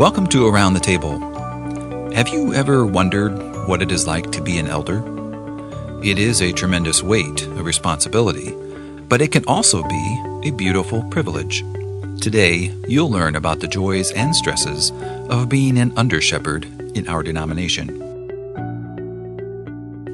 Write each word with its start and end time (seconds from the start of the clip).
Welcome 0.00 0.28
to 0.28 0.46
Around 0.46 0.72
the 0.72 0.80
Table. 0.80 1.18
Have 2.14 2.30
you 2.30 2.54
ever 2.54 2.86
wondered 2.86 3.36
what 3.68 3.82
it 3.82 3.92
is 3.92 4.06
like 4.06 4.32
to 4.32 4.40
be 4.40 4.56
an 4.56 4.66
elder? 4.66 5.02
It 6.02 6.18
is 6.18 6.40
a 6.40 6.54
tremendous 6.54 7.02
weight 7.02 7.46
a 7.46 7.62
responsibility, 7.62 8.54
but 9.10 9.20
it 9.20 9.30
can 9.30 9.44
also 9.46 9.86
be 9.86 10.40
a 10.44 10.52
beautiful 10.52 11.02
privilege. 11.10 11.62
Today, 12.18 12.74
you'll 12.88 13.10
learn 13.10 13.36
about 13.36 13.60
the 13.60 13.68
joys 13.68 14.10
and 14.12 14.34
stresses 14.34 14.90
of 15.28 15.50
being 15.50 15.76
an 15.76 15.92
under 15.98 16.22
shepherd 16.22 16.64
in 16.96 17.06
our 17.06 17.22
denomination. 17.22 17.98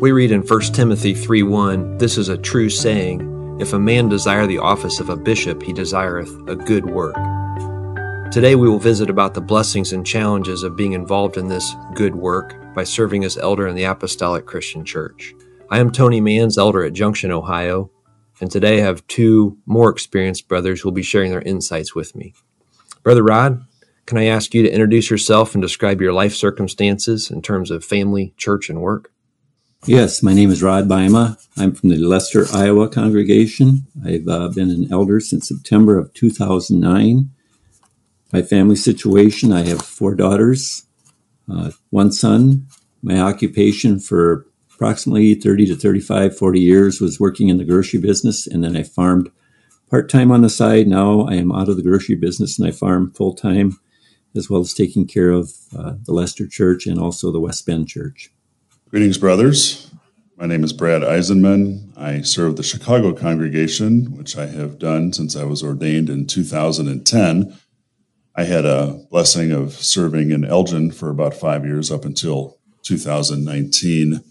We 0.01 0.11
read 0.11 0.33
in 0.33 0.43
1 0.43 0.61
Timothy 0.73 1.15
3 1.15 1.45
1, 1.45 1.99
This 1.99 2.19
is 2.19 2.29
a 2.29 2.37
true 2.37 2.71
saying, 2.71 3.61
If 3.61 3.73
a 3.73 3.79
man 3.79 4.09
desire 4.09 4.49
the 4.49 4.59
office 4.59 4.99
of 4.99 5.11
a 5.11 5.17
bishop, 5.17 5.63
he 5.63 5.73
desireth 5.73 6.37
a 6.49 6.57
good 6.57 6.87
work. 6.87 7.15
Today 8.31 8.57
we 8.57 8.69
will 8.69 8.79
visit 8.79 9.09
about 9.09 9.35
the 9.35 9.41
blessings 9.41 9.93
and 9.93 10.05
challenges 10.05 10.63
of 10.63 10.77
being 10.77 10.93
involved 10.93 11.37
in 11.37 11.49
this 11.49 11.75
good 11.95 12.15
work 12.15 12.75
by 12.75 12.85
serving 12.85 13.25
as 13.25 13.39
elder 13.39 13.67
in 13.67 13.77
the 13.77 13.85
Apostolic 13.85 14.45
Christian 14.45 14.85
Church. 14.85 15.33
I 15.71 15.79
am 15.79 15.91
Tony 15.91 16.21
Manz, 16.21 16.59
elder 16.59 16.85
at 16.85 16.93
Junction, 16.93 17.31
Ohio, 17.31 17.91
and 18.41 18.51
today 18.51 18.79
I 18.79 18.85
have 18.85 19.07
two 19.07 19.57
more 19.65 19.91
experienced 19.91 20.49
brothers 20.49 20.81
who 20.81 20.89
will 20.89 20.95
be 20.95 21.03
sharing 21.03 21.31
their 21.31 21.41
insights 21.41 21.95
with 21.95 22.15
me. 22.15 22.35
Brother 23.03 23.23
Rod, 23.23 23.65
can 24.07 24.19
I 24.19 24.27
ask 24.27 24.53
you 24.55 24.63
to 24.65 24.73
introduce 24.73 25.09
yourself 25.09 25.55
and 25.55 25.63
describe 25.63 26.01
your 26.01 26.13
life 26.13 26.35
circumstances 26.35 27.31
in 27.31 27.43
terms 27.43 27.71
of 27.71 27.85
family, 27.85 28.35
church, 28.37 28.69
and 28.69 28.83
work? 28.83 29.13
Yes, 29.87 30.23
my 30.23 30.35
name 30.35 30.51
is 30.51 30.65
Rod 30.65 30.89
Bajema. 30.89 31.39
I'm 31.57 31.73
from 31.73 31.91
the 31.91 31.97
Lester, 31.97 32.45
Iowa 32.53 32.89
congregation. 32.89 33.87
I've 34.05 34.27
uh, 34.27 34.49
been 34.49 34.71
an 34.71 34.93
elder 34.93 35.21
since 35.21 35.49
September 35.49 35.97
of 35.97 36.13
2009. 36.13 37.31
My 38.37 38.43
family 38.43 38.77
situation 38.77 39.51
I 39.51 39.63
have 39.63 39.81
four 39.81 40.15
daughters, 40.15 40.85
uh, 41.51 41.71
one 41.89 42.13
son. 42.13 42.67
My 43.03 43.19
occupation 43.19 43.99
for 43.99 44.47
approximately 44.75 45.35
30 45.35 45.69
to 45.69 45.75
35, 45.75 46.37
40 46.37 46.61
years 46.61 47.01
was 47.01 47.19
working 47.19 47.49
in 47.49 47.57
the 47.57 47.65
grocery 47.65 47.99
business, 47.99 48.47
and 48.47 48.63
then 48.63 48.77
I 48.77 48.83
farmed 48.83 49.31
part 49.89 50.11
time 50.11 50.31
on 50.31 50.43
the 50.43 50.51
side. 50.51 50.87
Now 50.87 51.23
I 51.23 51.37
am 51.37 51.51
out 51.51 51.71
of 51.71 51.79
the 51.79 51.83
grocery 51.83 52.15
business 52.15 52.59
and 52.59 52.69
I 52.69 52.73
farm 52.73 53.11
full 53.13 53.33
time, 53.33 53.79
as 54.35 54.51
well 54.51 54.61
as 54.61 54.75
taking 54.75 55.07
care 55.07 55.31
of 55.31 55.55
uh, 55.75 55.95
the 56.05 56.13
Lester 56.13 56.47
Church 56.47 56.87
and 56.87 57.01
also 57.01 57.33
the 57.33 57.41
West 57.41 57.65
Bend 57.65 57.89
Church. 57.89 58.31
Greetings, 58.91 59.17
brothers. 59.17 59.91
My 60.37 60.45
name 60.45 60.63
is 60.63 60.75
Brad 60.75 61.01
Eisenmann. 61.01 61.97
I 61.97 62.21
serve 62.21 62.57
the 62.57 62.63
Chicago 62.63 63.15
congregation, 63.15 64.15
which 64.15 64.37
I 64.37 64.45
have 64.49 64.79
done 64.79 65.15
since 65.15 65.35
I 65.35 65.45
was 65.45 65.63
ordained 65.63 66.11
in 66.11 66.27
2010. 66.27 67.57
I 68.39 68.45
had 68.45 68.67
a 68.67 69.01
blessing 69.11 69.51
of 69.51 69.73
serving 69.73 70.31
in 70.31 70.45
Elgin 70.45 70.91
for 70.91 71.09
about 71.09 71.33
five 71.33 71.65
years 71.65 71.91
up 71.91 72.05
until 72.05 72.59
2019. 72.83 74.23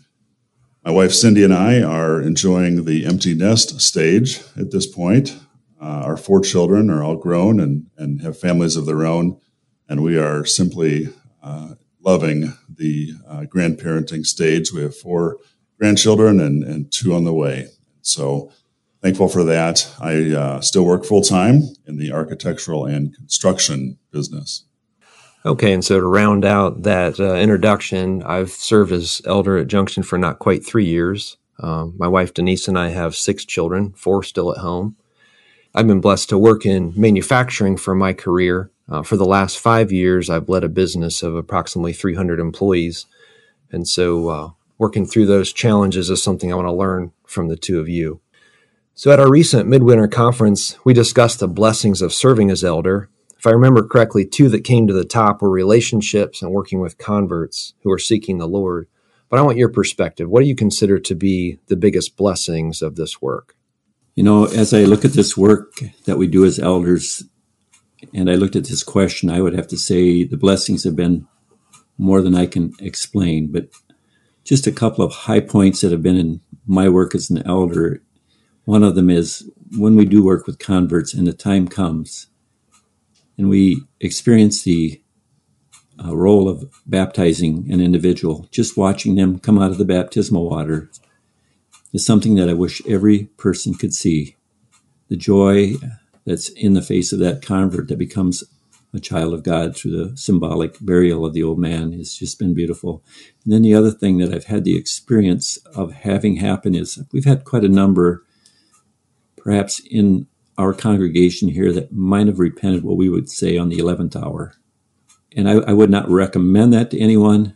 My 0.84 0.92
wife 0.92 1.12
Cindy 1.12 1.44
and 1.44 1.52
I 1.52 1.82
are 1.82 2.22
enjoying 2.22 2.86
the 2.86 3.08
empty 3.08 3.34
nest 3.34 3.82
stage 3.82 4.42
at 4.56 4.70
this 4.70 4.86
point. 4.86 5.36
Uh, 5.82 6.04
our 6.06 6.18
four 6.18 6.40
children 6.40 6.92
are 6.92 7.04
all 7.04 7.16
grown 7.16 7.60
and, 7.60 7.88
and 7.98 8.22
have 8.22 8.40
families 8.40 8.76
of 8.76 8.86
their 8.86 9.08
own, 9.08 9.40
and 9.90 10.04
we 10.04 10.20
are 10.20 10.46
simply 10.46 11.10
uh, 11.42 11.74
loving 12.00 12.54
the 12.70 13.12
uh, 13.28 13.46
grandparenting 13.52 14.24
stage. 14.24 14.72
We 14.72 14.84
have 14.84 14.96
four 14.96 15.38
grandchildren 15.80 16.40
and, 16.40 16.64
and 16.64 16.92
two 16.92 17.16
on 17.16 17.24
the 17.24 17.34
way. 17.34 17.70
So 18.04 18.52
thankful 19.06 19.30
for 19.30 19.44
that. 19.44 19.88
I 20.02 20.36
uh, 20.36 20.62
still 20.62 20.84
work 20.84 21.06
full 21.06 21.22
time 21.22 21.62
in 21.86 21.98
the 21.98 22.12
architectural 22.12 22.86
and 22.86 23.16
construction 23.16 24.00
business. 24.12 24.64
Okay, 25.46 25.74
and 25.74 25.86
so 25.86 26.00
to 26.00 26.08
round 26.08 26.44
out 26.44 26.82
that 26.84 27.20
uh, 27.20 27.36
introduction, 27.36 28.24
I've 28.24 28.50
served 28.50 28.92
as 28.92 29.22
elder 29.26 29.58
at 29.58 29.68
Junction 29.68 30.02
for 30.02 30.18
not 30.18 30.40
quite 30.40 30.66
three 30.66 30.86
years. 30.86 31.38
Um, 31.60 31.94
my 31.98 32.08
wife 32.08 32.34
Denise 32.34 32.68
and 32.68 32.80
I 32.80 32.90
have 32.90 33.16
six 33.16 33.46
children, 33.46 33.94
four 33.94 34.24
still 34.24 34.52
at 34.52 34.58
home. 34.58 34.96
I've 35.76 35.88
been 35.88 36.02
blessed 36.02 36.30
to 36.30 36.38
work 36.40 36.66
in 36.66 36.92
manufacturing 36.96 37.78
for 37.78 37.94
my 37.94 38.12
career, 38.12 38.72
uh, 38.88 39.02
for 39.02 39.18
the 39.18 39.26
last 39.26 39.60
five 39.60 39.92
years, 39.92 40.30
I've 40.30 40.50
led 40.50 40.64
a 40.64 40.70
business 40.70 41.24
of 41.24 41.36
approximately 41.36 41.94
300 41.94 42.40
employees. 42.40 43.06
And 43.72 43.88
so, 43.88 44.30
uh, 44.30 44.50
working 44.78 45.06
through 45.06 45.26
those 45.26 45.54
challenges 45.54 46.10
is 46.10 46.22
something 46.22 46.52
I 46.52 46.56
want 46.56 46.68
to 46.68 46.72
learn 46.72 47.12
from 47.26 47.48
the 47.48 47.56
two 47.56 47.80
of 47.80 47.90
you. 47.90 48.22
So, 48.98 49.12
at 49.12 49.20
our 49.20 49.30
recent 49.30 49.68
midwinter 49.68 50.08
conference, 50.08 50.78
we 50.86 50.94
discussed 50.94 51.42
the 51.42 51.50
blessings 51.50 52.02
of 52.02 52.14
serving 52.14 52.50
as 52.50 52.64
elder. 52.64 53.10
If 53.38 53.46
I 53.46 53.50
remember 53.50 53.86
correctly, 53.86 54.26
two 54.26 54.48
that 54.48 54.64
came 54.64 54.88
to 54.88 54.94
the 54.94 55.04
top 55.04 55.42
were 55.42 55.50
relationships 55.50 56.42
and 56.42 56.54
working 56.54 56.80
with 56.80 56.98
converts 56.98 57.74
who 57.84 57.92
are 57.92 58.00
seeking 58.00 58.38
the 58.38 58.48
Lord. 58.48 58.88
But 59.28 59.38
I 59.38 59.42
want 59.42 59.58
your 59.58 59.68
perspective. 59.68 60.30
What 60.30 60.44
do 60.44 60.48
you 60.48 60.56
consider 60.56 60.98
to 60.98 61.14
be 61.14 61.60
the 61.68 61.76
biggest 61.76 62.16
blessings 62.16 62.82
of 62.82 62.96
this 62.96 63.22
work? 63.22 63.58
You 64.16 64.24
know, 64.24 64.46
as 64.46 64.74
I 64.74 64.86
look 64.86 65.04
at 65.04 65.12
this 65.12 65.36
work 65.36 65.74
that 66.06 66.18
we 66.18 66.28
do 66.28 66.46
as 66.46 66.58
elders, 66.58 67.22
and 68.14 68.30
I 68.30 68.36
looked 68.36 68.56
at 68.56 68.64
this 68.64 68.82
question, 68.82 69.30
I 69.30 69.42
would 69.42 69.56
have 69.56 69.68
to 69.68 69.78
say 69.78 70.24
the 70.24 70.38
blessings 70.38 70.86
have 70.86 70.96
been 70.96 71.28
more 71.98 72.22
than 72.22 72.34
I 72.34 72.46
can 72.46 72.74
explain, 72.80 73.52
but 73.52 73.68
just 74.46 74.68
a 74.68 74.72
couple 74.72 75.04
of 75.04 75.12
high 75.12 75.42
points 75.42 75.82
that 75.82 75.92
have 75.92 76.02
been 76.02 76.16
in 76.16 76.40
my 76.66 76.88
work 76.88 77.14
as 77.14 77.30
an 77.30 77.46
elder. 77.46 78.02
One 78.66 78.84
of 78.84 78.96
them 78.96 79.10
is 79.10 79.50
when 79.78 79.96
we 79.96 80.06
do 80.06 80.24
work 80.24 80.46
with 80.46 80.60
converts 80.60 81.14
and 81.14 81.28
the 81.28 81.34
time 81.34 81.68
comes 81.68 82.28
and 83.38 83.50
we 83.50 83.84
experience 84.00 84.64
the 84.64 85.02
uh, 86.04 86.16
role 86.16 86.50
of 86.50 86.70
baptizing 86.86 87.72
an 87.72 87.80
individual, 87.80 88.48
just 88.52 88.78
watching 88.78 89.16
them 89.16 89.40
come 89.40 89.60
out 89.60 89.72
of 89.72 89.78
the 89.78 89.86
baptismal 89.86 90.50
water 90.50 90.90
is 91.94 92.06
something 92.06 92.36
that 92.36 92.50
I 92.50 92.54
wish 92.54 92.86
every 92.86 93.26
person 93.38 93.74
could 93.74 93.94
see. 93.94 94.36
The 95.08 95.16
joy 95.16 95.76
that's 96.26 96.50
in 96.50 96.74
the 96.74 96.82
face 96.82 97.14
of 97.14 97.20
that 97.20 97.42
convert 97.42 97.88
that 97.88 97.98
becomes 97.98 98.44
a 98.94 99.00
child 99.00 99.34
of 99.34 99.44
God 99.44 99.76
through 99.76 99.92
the 99.92 100.18
symbolic 100.18 100.80
burial 100.80 101.26
of 101.26 101.34
the 101.34 101.44
old 101.44 101.60
man 101.60 101.92
has 101.94 102.16
just 102.16 102.40
been 102.40 102.54
beautiful. 102.54 103.04
And 103.44 103.54
then 103.54 103.62
the 103.62 103.76
other 103.76 103.92
thing 103.92 104.18
that 104.18 104.34
I've 104.34 104.46
had 104.46 104.64
the 104.64 104.78
experience 104.78 105.58
of 105.76 105.92
having 105.94 106.38
happen 106.38 106.76
is 106.76 107.02
we've 107.12 107.26
had 107.26 107.44
quite 107.44 107.64
a 107.64 107.70
number, 107.70 108.25
perhaps 109.46 109.80
in 109.92 110.28
our 110.58 110.74
congregation 110.74 111.50
here, 111.50 111.72
that 111.72 111.94
might 111.94 112.28
have 112.28 112.40
repented 112.40 112.84
what 112.84 112.98
we 112.98 113.08
would 113.08 113.30
say 113.30 113.58
on 113.58 113.70
the 113.70 113.78
11th 113.78 114.16
hour. 114.16 114.56
And 115.36 115.48
I, 115.48 115.54
I 115.60 115.74
would 115.74 115.92
not 115.92 116.10
recommend 116.10 116.74
that 116.74 116.92
to 116.92 117.00
anyone, 117.00 117.56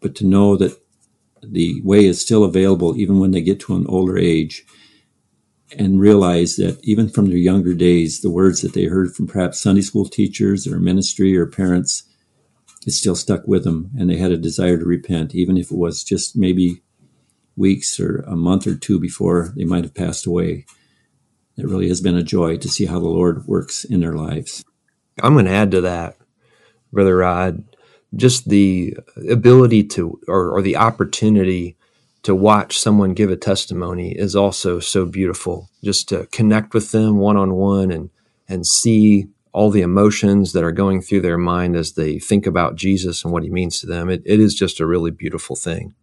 but 0.00 0.14
to 0.16 0.26
know 0.26 0.56
that 0.56 0.80
the 1.42 1.82
way 1.84 2.06
is 2.06 2.22
still 2.22 2.42
available 2.42 2.96
even 2.96 3.20
when 3.20 3.32
they 3.32 3.42
get 3.42 3.60
to 3.60 3.76
an 3.76 3.86
older 3.86 4.16
age 4.16 4.64
and 5.76 6.00
realize 6.00 6.56
that 6.56 6.78
even 6.82 7.08
from 7.08 7.26
their 7.26 7.36
younger 7.36 7.74
days, 7.74 8.20
the 8.20 8.30
words 8.30 8.62
that 8.62 8.72
they 8.72 8.84
heard 8.84 9.14
from 9.14 9.26
perhaps 9.26 9.60
Sunday 9.60 9.82
school 9.82 10.08
teachers 10.08 10.66
or 10.66 10.78
ministry 10.78 11.36
or 11.36 11.46
parents, 11.46 12.04
it 12.86 12.92
still 12.92 13.16
stuck 13.16 13.46
with 13.46 13.64
them 13.64 13.90
and 13.98 14.08
they 14.08 14.16
had 14.16 14.32
a 14.32 14.38
desire 14.38 14.78
to 14.78 14.84
repent, 14.84 15.34
even 15.34 15.58
if 15.58 15.70
it 15.70 15.76
was 15.76 16.02
just 16.04 16.36
maybe 16.36 16.82
weeks 17.56 18.00
or 18.00 18.18
a 18.26 18.36
month 18.36 18.66
or 18.66 18.74
two 18.74 18.98
before 18.98 19.52
they 19.56 19.64
might 19.64 19.84
have 19.84 19.94
passed 19.94 20.26
away. 20.26 20.64
It 21.56 21.66
really 21.66 21.88
has 21.88 22.00
been 22.00 22.16
a 22.16 22.22
joy 22.22 22.56
to 22.58 22.68
see 22.68 22.86
how 22.86 22.98
the 22.98 23.08
Lord 23.08 23.46
works 23.46 23.84
in 23.84 24.00
their 24.00 24.14
lives. 24.14 24.64
I'm 25.22 25.34
going 25.34 25.44
to 25.44 25.52
add 25.52 25.70
to 25.72 25.80
that, 25.82 26.16
Brother 26.92 27.16
Rod, 27.16 27.64
just 28.16 28.48
the 28.48 28.96
ability 29.30 29.84
to, 29.84 30.20
or, 30.26 30.50
or 30.50 30.62
the 30.62 30.76
opportunity 30.76 31.76
to 32.24 32.34
watch 32.34 32.78
someone 32.78 33.14
give 33.14 33.30
a 33.30 33.36
testimony 33.36 34.12
is 34.12 34.34
also 34.34 34.80
so 34.80 35.06
beautiful. 35.06 35.68
Just 35.84 36.08
to 36.08 36.26
connect 36.32 36.74
with 36.74 36.90
them 36.90 37.18
one 37.18 37.36
on 37.36 37.54
one 37.54 37.90
and 37.90 38.10
and 38.48 38.66
see 38.66 39.28
all 39.52 39.70
the 39.70 39.82
emotions 39.82 40.52
that 40.52 40.64
are 40.64 40.72
going 40.72 41.00
through 41.00 41.20
their 41.20 41.38
mind 41.38 41.76
as 41.76 41.92
they 41.92 42.18
think 42.18 42.46
about 42.46 42.76
Jesus 42.76 43.24
and 43.24 43.32
what 43.32 43.42
he 43.42 43.48
means 43.48 43.80
to 43.80 43.86
them. 43.86 44.10
It, 44.10 44.22
it 44.26 44.40
is 44.40 44.54
just 44.54 44.80
a 44.80 44.86
really 44.86 45.10
beautiful 45.10 45.56
thing. 45.56 45.94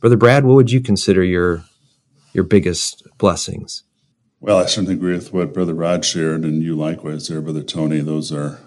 Brother 0.00 0.16
Brad, 0.16 0.44
what 0.44 0.54
would 0.54 0.70
you 0.70 0.80
consider 0.80 1.22
your 1.24 1.64
your 2.32 2.44
biggest 2.44 3.06
blessings? 3.18 3.84
Well, 4.40 4.58
I 4.58 4.66
certainly 4.66 4.94
agree 4.94 5.14
with 5.14 5.32
what 5.32 5.54
Brother 5.54 5.74
Rod 5.74 6.04
shared, 6.04 6.44
and 6.44 6.62
you 6.62 6.76
likewise 6.76 7.28
there, 7.28 7.40
Brother 7.40 7.62
Tony. 7.62 8.00
Those 8.00 8.30
are 8.32 8.60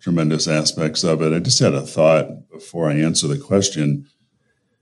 tremendous 0.00 0.48
aspects 0.48 1.04
of 1.04 1.20
it. 1.20 1.34
I 1.34 1.38
just 1.38 1.58
had 1.58 1.74
a 1.74 1.82
thought 1.82 2.48
before 2.50 2.88
I 2.88 2.94
answer 2.94 3.26
the 3.26 3.38
question. 3.38 4.06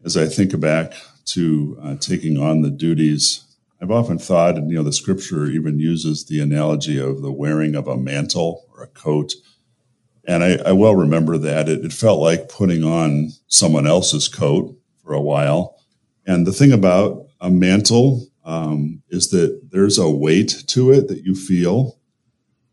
As 0.05 0.17
I 0.17 0.27
think 0.27 0.59
back 0.61 0.93
to 1.27 1.77
uh, 1.83 1.97
taking 1.97 2.39
on 2.39 2.63
the 2.63 2.71
duties. 2.71 3.45
I've 3.83 3.91
often 3.91 4.19
thought, 4.19 4.57
and 4.57 4.71
you 4.71 4.77
know, 4.77 4.83
the 4.83 4.93
scripture 4.93 5.47
even 5.47 5.79
uses 5.79 6.25
the 6.25 6.41
analogy 6.41 6.99
of 6.99 7.21
the 7.21 7.33
wearing 7.33 7.75
of 7.75 7.89
a 7.89 7.97
mantle 7.97 8.65
or 8.73 8.85
a 8.85 8.89
coat. 8.89 9.35
And 10.27 10.43
I, 10.43 10.57
I 10.65 10.73
well 10.73 10.95
remember 10.95 11.37
that. 11.39 11.69
It, 11.69 11.85
it 11.85 11.93
felt 11.93 12.21
like 12.21 12.49
putting 12.49 12.85
on 12.85 13.31
someone 13.49 13.87
else's 13.87 14.29
coat 14.29 14.79
for 15.03 15.13
a 15.13 15.21
while. 15.21 15.77
And 16.27 16.47
the 16.47 16.53
thing 16.53 16.73
about 16.73 17.27
a 17.41 17.51
mantle 17.51 18.27
um, 18.47 19.03
is 19.11 19.29
that 19.31 19.61
there's 19.73 19.99
a 19.99 20.09
weight 20.09 20.65
to 20.69 20.93
it 20.93 21.09
that 21.09 21.25
you 21.25 21.35
feel. 21.35 21.99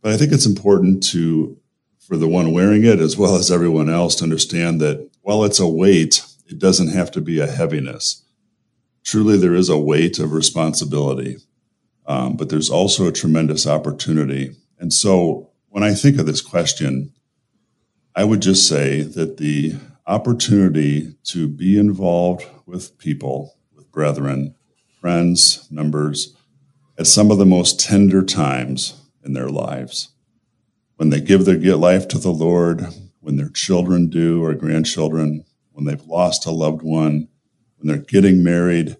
But 0.01 0.13
I 0.13 0.17
think 0.17 0.31
it's 0.31 0.45
important 0.45 1.03
to 1.09 1.57
for 1.99 2.15
the 2.15 2.27
one 2.27 2.51
wearing 2.51 2.83
it 2.83 2.99
as 2.99 3.17
well 3.17 3.35
as 3.35 3.49
everyone 3.49 3.89
else 3.89 4.15
to 4.15 4.23
understand 4.23 4.79
that 4.81 5.09
while 5.21 5.43
it's 5.45 5.59
a 5.59 5.67
weight, 5.67 6.21
it 6.47 6.59
doesn't 6.59 6.89
have 6.89 7.09
to 7.11 7.21
be 7.21 7.39
a 7.39 7.47
heaviness. 7.47 8.23
Truly, 9.03 9.37
there 9.37 9.55
is 9.55 9.69
a 9.69 9.77
weight 9.77 10.19
of 10.19 10.33
responsibility, 10.33 11.37
um, 12.05 12.35
but 12.35 12.49
there's 12.49 12.69
also 12.69 13.07
a 13.07 13.11
tremendous 13.11 13.65
opportunity. 13.65 14.51
And 14.79 14.93
so, 14.93 15.49
when 15.69 15.83
I 15.83 15.93
think 15.93 16.19
of 16.19 16.25
this 16.25 16.41
question, 16.41 17.13
I 18.15 18.25
would 18.25 18.41
just 18.41 18.67
say 18.67 19.01
that 19.01 19.37
the 19.37 19.75
opportunity 20.05 21.15
to 21.23 21.47
be 21.47 21.79
involved 21.79 22.45
with 22.65 22.97
people, 22.97 23.57
with 23.73 23.91
brethren, 23.91 24.55
friends, 25.03 25.67
members, 25.69 26.33
at 26.97 27.05
some 27.05 27.29
of 27.29 27.37
the 27.37 27.45
most 27.45 27.77
tender 27.77 28.23
times 28.23 29.01
in 29.25 29.33
their 29.33 29.49
lives. 29.49 30.13
When 30.95 31.09
they 31.09 31.19
give 31.19 31.43
their 31.43 31.75
life 31.75 32.07
to 32.07 32.17
the 32.17 32.31
Lord, 32.31 32.87
when 33.19 33.35
their 33.35 33.49
children 33.49 34.07
do 34.07 34.41
or 34.41 34.53
grandchildren, 34.53 35.43
when 35.73 35.83
they've 35.83 36.05
lost 36.05 36.45
a 36.45 36.51
loved 36.51 36.83
one, 36.83 37.27
when 37.75 37.87
they're 37.87 37.97
getting 37.97 38.45
married, 38.45 38.95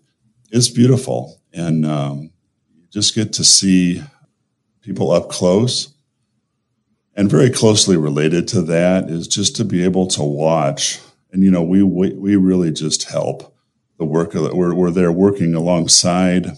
it's 0.51 0.67
beautiful. 0.67 1.41
And 1.53 1.85
um, 1.85 2.31
you 2.75 2.85
just 2.91 3.15
get 3.15 3.31
to 3.33 3.45
see 3.45 4.03
people 4.81 5.09
up 5.09 5.29
close 5.29 5.94
and 7.15 7.31
very 7.31 7.50
closely 7.50 7.95
related 7.95 8.50
to 8.50 8.61
that 8.63 9.09
is 9.09 9.25
just 9.25 9.55
to 9.55 9.63
be 9.63 9.85
able 9.85 10.07
to 10.07 10.23
watch. 10.23 11.00
And, 11.31 11.45
you 11.45 11.51
know, 11.51 11.63
we, 11.63 11.81
we, 11.81 12.11
we 12.11 12.35
really 12.35 12.73
just 12.73 13.03
help 13.03 13.52
the 14.03 14.09
work 14.09 14.35
of 14.35 14.53
we're, 14.53 14.73
we're 14.73 14.91
there 14.91 15.13
working 15.13 15.55
alongside, 15.55 16.57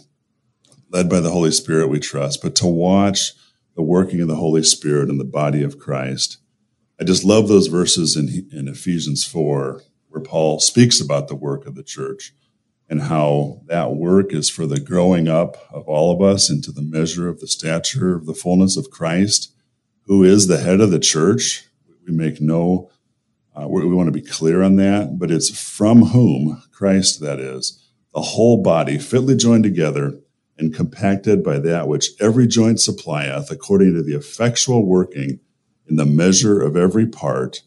led 0.89 1.07
by 1.07 1.19
the 1.19 1.29
Holy 1.29 1.51
Spirit, 1.51 1.89
we 1.89 1.99
trust, 1.99 2.41
but 2.41 2.55
to 2.55 2.65
watch 2.65 3.33
the 3.75 3.83
working 3.83 4.19
of 4.19 4.27
the 4.27 4.37
Holy 4.37 4.63
Spirit 4.63 5.09
in 5.09 5.19
the 5.19 5.23
body 5.23 5.61
of 5.61 5.77
Christ. 5.77 6.39
I 6.99 7.03
just 7.03 7.23
love 7.23 7.47
those 7.47 7.67
verses 7.67 8.15
in, 8.15 8.49
in 8.51 8.67
Ephesians 8.67 9.25
4, 9.25 9.83
where 10.09 10.23
Paul 10.23 10.59
speaks 10.59 10.99
about 10.99 11.27
the 11.27 11.35
work 11.35 11.67
of 11.67 11.75
the 11.75 11.83
church 11.83 12.33
and 12.89 13.03
how 13.03 13.61
that 13.67 13.91
work 13.91 14.33
is 14.33 14.49
for 14.49 14.65
the 14.65 14.79
growing 14.79 15.27
up 15.27 15.55
of 15.71 15.87
all 15.87 16.11
of 16.11 16.23
us 16.23 16.49
into 16.49 16.71
the 16.71 16.81
measure 16.81 17.29
of 17.29 17.41
the 17.41 17.47
stature 17.47 18.15
of 18.15 18.25
the 18.25 18.33
fullness 18.33 18.75
of 18.75 18.89
Christ 18.89 19.53
who 20.07 20.23
is 20.23 20.47
the 20.47 20.61
head 20.61 20.81
of 20.81 20.89
the 20.89 20.99
church. 20.99 21.67
We 22.07 22.13
make 22.13 22.41
no, 22.41 22.89
uh, 23.55 23.67
we, 23.67 23.85
we 23.85 23.95
want 23.95 24.07
to 24.07 24.11
be 24.11 24.21
clear 24.21 24.61
on 24.61 24.75
that, 24.75 25.17
but 25.17 25.31
it's 25.31 25.49
from 25.49 26.07
whom 26.07 26.61
Christ, 26.71 27.21
that 27.21 27.39
is, 27.39 27.81
the 28.13 28.21
whole 28.21 28.61
body 28.61 28.97
fitly 28.97 29.35
joined 29.35 29.63
together 29.63 30.19
and 30.57 30.73
compacted 30.73 31.43
by 31.43 31.59
that 31.59 31.87
which 31.87 32.09
every 32.19 32.47
joint 32.47 32.79
supplieth, 32.79 33.51
according 33.51 33.93
to 33.93 34.03
the 34.03 34.15
effectual 34.15 34.85
working 34.85 35.39
in 35.87 35.95
the 35.95 36.05
measure 36.05 36.61
of 36.61 36.75
every 36.75 37.05
part, 37.05 37.61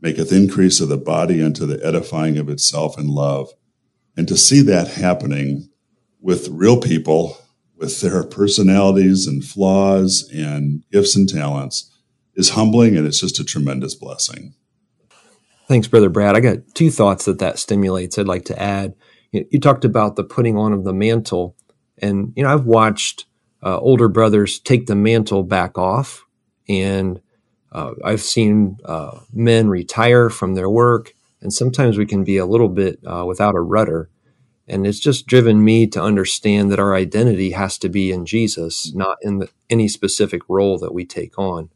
maketh 0.00 0.32
increase 0.32 0.80
of 0.80 0.88
the 0.88 0.98
body 0.98 1.42
unto 1.42 1.64
the 1.64 1.84
edifying 1.84 2.36
of 2.36 2.48
itself 2.48 2.98
in 2.98 3.08
love. 3.08 3.50
And 4.16 4.28
to 4.28 4.36
see 4.36 4.60
that 4.62 4.88
happening 4.88 5.70
with 6.20 6.48
real 6.48 6.80
people 6.80 7.38
with 7.76 8.00
their 8.00 8.22
personalities 8.22 9.26
and 9.26 9.44
flaws 9.44 10.30
and 10.32 10.84
gifts 10.92 11.16
and 11.16 11.28
talents 11.28 11.90
is 12.34 12.50
humbling 12.50 12.96
and 12.96 13.06
it's 13.06 13.20
just 13.20 13.38
a 13.38 13.44
tremendous 13.44 13.94
blessing. 13.94 14.54
Thanks, 15.66 15.88
Brother 15.88 16.10
Brad. 16.10 16.36
I 16.36 16.40
got 16.40 16.58
two 16.74 16.90
thoughts 16.90 17.24
that 17.24 17.38
that 17.38 17.58
stimulates 17.58 18.18
I'd 18.18 18.26
like 18.26 18.44
to 18.46 18.60
add. 18.60 18.94
You, 19.32 19.58
talked 19.58 19.84
about 19.84 20.14
the 20.14 20.24
putting 20.24 20.56
on 20.56 20.72
of 20.72 20.84
the 20.84 20.92
mantle, 20.92 21.56
and 21.98 22.32
you 22.36 22.42
know 22.42 22.52
I've 22.52 22.66
watched 22.66 23.26
uh, 23.62 23.78
older 23.78 24.08
brothers 24.08 24.60
take 24.60 24.86
the 24.86 24.94
mantle 24.94 25.42
back 25.42 25.76
off, 25.76 26.24
and 26.68 27.20
uh, 27.72 27.94
I've 28.04 28.20
seen 28.20 28.78
uh, 28.84 29.20
men 29.32 29.68
retire 29.68 30.30
from 30.30 30.54
their 30.54 30.70
work, 30.70 31.14
and 31.40 31.52
sometimes 31.52 31.98
we 31.98 32.06
can 32.06 32.22
be 32.22 32.36
a 32.36 32.46
little 32.46 32.68
bit 32.68 33.00
uh, 33.04 33.24
without 33.26 33.56
a 33.56 33.60
rudder. 33.60 34.10
And 34.66 34.86
it's 34.86 35.00
just 35.00 35.26
driven 35.26 35.62
me 35.62 35.86
to 35.88 36.02
understand 36.02 36.70
that 36.72 36.78
our 36.78 36.94
identity 36.94 37.50
has 37.50 37.76
to 37.78 37.90
be 37.90 38.10
in 38.10 38.24
Jesus, 38.24 38.94
not 38.94 39.18
in 39.20 39.40
the, 39.40 39.50
any 39.68 39.88
specific 39.88 40.40
role 40.48 40.78
that 40.78 40.94
we 40.94 41.04
take 41.04 41.38
on. 41.38 41.68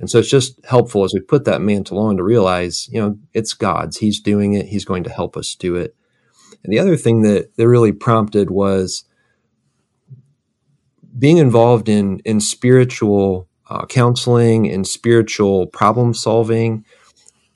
And 0.00 0.08
so 0.08 0.18
it's 0.18 0.30
just 0.30 0.64
helpful 0.64 1.04
as 1.04 1.12
we 1.12 1.20
put 1.20 1.44
that 1.44 1.60
mantle 1.60 1.98
on 1.98 2.16
to 2.16 2.22
realize, 2.22 2.88
you 2.90 3.00
know, 3.00 3.18
it's 3.34 3.52
God's. 3.54 3.98
He's 3.98 4.20
doing 4.20 4.54
it. 4.54 4.66
He's 4.66 4.84
going 4.84 5.04
to 5.04 5.10
help 5.10 5.36
us 5.36 5.54
do 5.54 5.74
it. 5.74 5.94
And 6.62 6.72
the 6.72 6.78
other 6.78 6.96
thing 6.96 7.22
that, 7.22 7.56
that 7.56 7.68
really 7.68 7.92
prompted 7.92 8.50
was 8.50 9.04
being 11.18 11.38
involved 11.38 11.88
in, 11.88 12.20
in 12.20 12.40
spiritual 12.40 13.48
uh, 13.68 13.86
counseling 13.86 14.70
and 14.70 14.86
spiritual 14.86 15.66
problem 15.66 16.14
solving. 16.14 16.84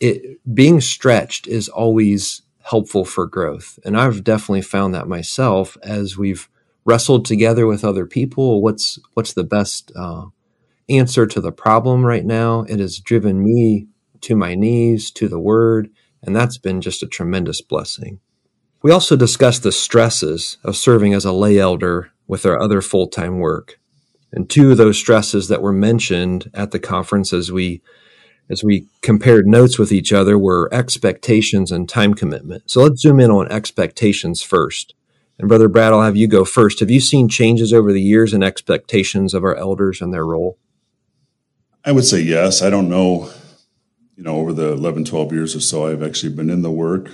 It, 0.00 0.40
being 0.52 0.80
stretched 0.80 1.46
is 1.46 1.68
always 1.68 2.42
helpful 2.62 3.04
for 3.04 3.26
growth. 3.26 3.78
And 3.84 3.96
I've 3.96 4.24
definitely 4.24 4.62
found 4.62 4.94
that 4.94 5.08
myself 5.08 5.76
as 5.82 6.18
we've 6.18 6.48
wrestled 6.84 7.24
together 7.24 7.66
with 7.66 7.84
other 7.84 8.06
people. 8.06 8.60
What's 8.62 8.98
what's 9.14 9.32
the 9.32 9.44
best 9.44 9.92
uh, 9.96 10.26
answer 10.88 11.26
to 11.26 11.40
the 11.40 11.52
problem 11.52 12.04
right 12.04 12.24
now? 12.24 12.62
It 12.62 12.78
has 12.80 12.98
driven 12.98 13.42
me 13.42 13.88
to 14.22 14.36
my 14.36 14.54
knees, 14.54 15.10
to 15.12 15.28
the 15.28 15.38
Word, 15.38 15.90
and 16.22 16.34
that's 16.34 16.58
been 16.58 16.80
just 16.80 17.02
a 17.02 17.08
tremendous 17.08 17.60
blessing. 17.60 18.20
We 18.82 18.90
also 18.90 19.16
discussed 19.16 19.62
the 19.62 19.72
stresses 19.72 20.58
of 20.64 20.76
serving 20.76 21.14
as 21.14 21.24
a 21.24 21.32
lay 21.32 21.58
elder 21.58 22.10
with 22.26 22.46
our 22.46 22.60
other 22.60 22.80
full 22.80 23.08
time 23.08 23.38
work. 23.38 23.78
And 24.32 24.48
two 24.48 24.70
of 24.70 24.78
those 24.78 24.98
stresses 24.98 25.48
that 25.48 25.62
were 25.62 25.72
mentioned 25.72 26.50
at 26.54 26.70
the 26.70 26.78
conference 26.78 27.32
as 27.32 27.52
we 27.52 27.82
as 28.50 28.64
we 28.64 28.86
compared 29.00 29.46
notes 29.46 29.78
with 29.78 29.92
each 29.92 30.12
other 30.12 30.38
were 30.38 30.68
expectations 30.72 31.70
and 31.70 31.88
time 31.88 32.12
commitment. 32.12 32.70
So 32.70 32.82
let's 32.82 33.00
zoom 33.00 33.20
in 33.20 33.30
on 33.30 33.50
expectations 33.50 34.42
first. 34.42 34.94
And 35.38 35.48
Brother 35.48 35.68
Brad, 35.68 35.92
I'll 35.92 36.02
have 36.02 36.16
you 36.16 36.26
go 36.26 36.44
first. 36.44 36.80
Have 36.80 36.90
you 36.90 37.00
seen 37.00 37.28
changes 37.28 37.72
over 37.72 37.92
the 37.92 38.02
years 38.02 38.34
in 38.34 38.42
expectations 38.42 39.32
of 39.32 39.44
our 39.44 39.54
elders 39.54 40.00
and 40.00 40.12
their 40.12 40.26
role? 40.26 40.58
I 41.84 41.92
would 41.92 42.04
say 42.04 42.20
yes. 42.20 42.62
I 42.62 42.70
don't 42.70 42.88
know, 42.88 43.30
you 44.16 44.22
know, 44.22 44.36
over 44.36 44.52
the 44.52 44.72
11, 44.72 45.04
12 45.04 45.32
years 45.32 45.56
or 45.56 45.60
so, 45.60 45.86
I've 45.86 46.02
actually 46.02 46.34
been 46.34 46.50
in 46.50 46.62
the 46.62 46.70
work, 46.70 47.10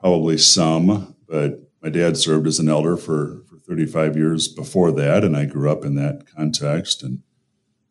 probably 0.00 0.38
some, 0.38 1.16
but 1.28 1.70
my 1.82 1.88
dad 1.88 2.16
served 2.16 2.46
as 2.46 2.58
an 2.58 2.68
elder 2.68 2.96
for, 2.96 3.42
for 3.48 3.56
35 3.58 4.16
years 4.16 4.48
before 4.48 4.92
that, 4.92 5.24
and 5.24 5.36
I 5.36 5.44
grew 5.44 5.70
up 5.70 5.84
in 5.84 5.94
that 5.96 6.24
context. 6.34 7.02
And 7.02 7.22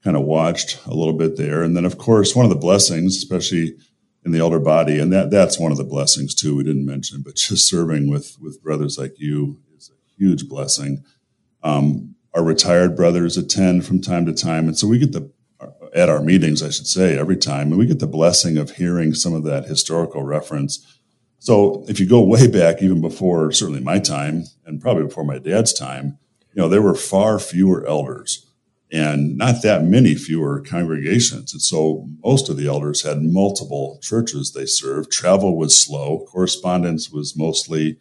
kind 0.07 0.15
of 0.15 0.23
watched 0.23 0.79
a 0.85 0.93
little 0.93 1.13
bit 1.13 1.35
there. 1.35 1.63
And 1.63 1.75
then, 1.75 1.83
of 1.83 1.97
course, 1.97 2.33
one 2.33 2.45
of 2.45 2.49
the 2.49 2.55
blessings, 2.55 3.17
especially 3.17 3.75
in 4.23 4.31
the 4.31 4.39
elder 4.39 4.59
body, 4.59 4.99
and 4.99 5.11
that 5.11 5.31
that's 5.31 5.59
one 5.59 5.71
of 5.71 5.77
the 5.77 5.83
blessings 5.83 6.33
too. 6.33 6.55
We 6.55 6.63
didn't 6.63 6.85
mention, 6.85 7.21
but 7.21 7.35
just 7.35 7.67
serving 7.67 8.09
with 8.09 8.37
with 8.39 8.63
brothers 8.63 8.97
like 8.97 9.19
you 9.19 9.59
is 9.75 9.89
a 9.89 10.15
huge 10.17 10.47
blessing. 10.47 11.03
Um, 11.61 12.15
our 12.33 12.43
retired 12.43 12.95
brothers 12.95 13.35
attend 13.35 13.85
from 13.85 14.01
time 14.01 14.25
to 14.27 14.33
time, 14.33 14.67
and 14.67 14.77
so 14.77 14.87
we 14.87 14.97
get 14.97 15.11
the 15.11 15.29
at 15.93 16.09
our 16.09 16.21
meetings, 16.21 16.61
I 16.63 16.69
should 16.69 16.87
say, 16.87 17.17
every 17.17 17.37
time, 17.37 17.69
and 17.69 17.77
we 17.77 17.85
get 17.85 17.99
the 17.99 18.07
blessing 18.07 18.57
of 18.57 18.71
hearing 18.71 19.13
some 19.13 19.33
of 19.33 19.43
that 19.43 19.65
historical 19.65 20.23
reference. 20.23 20.99
So 21.39 21.85
if 21.87 21.99
you 21.99 22.07
go 22.07 22.21
way 22.21 22.47
back, 22.47 22.81
even 22.81 23.01
before 23.01 23.51
certainly 23.51 23.81
my 23.81 23.99
time, 23.99 24.45
and 24.65 24.81
probably 24.81 25.03
before 25.03 25.23
my 25.23 25.39
dad's 25.39 25.73
time, 25.73 26.17
you 26.53 26.61
know, 26.61 26.69
there 26.69 26.81
were 26.81 26.95
far 26.95 27.39
fewer 27.39 27.85
elders 27.85 28.47
and 28.91 29.37
not 29.37 29.61
that 29.63 29.83
many 29.83 30.15
fewer 30.15 30.61
congregations. 30.61 31.53
And 31.53 31.61
so 31.61 32.07
most 32.23 32.49
of 32.49 32.57
the 32.57 32.67
elders 32.67 33.03
had 33.03 33.21
multiple 33.21 33.99
churches 34.01 34.53
they 34.53 34.65
served. 34.65 35.11
Travel 35.11 35.57
was 35.57 35.77
slow. 35.77 36.25
Correspondence 36.29 37.09
was 37.09 37.37
mostly 37.37 37.97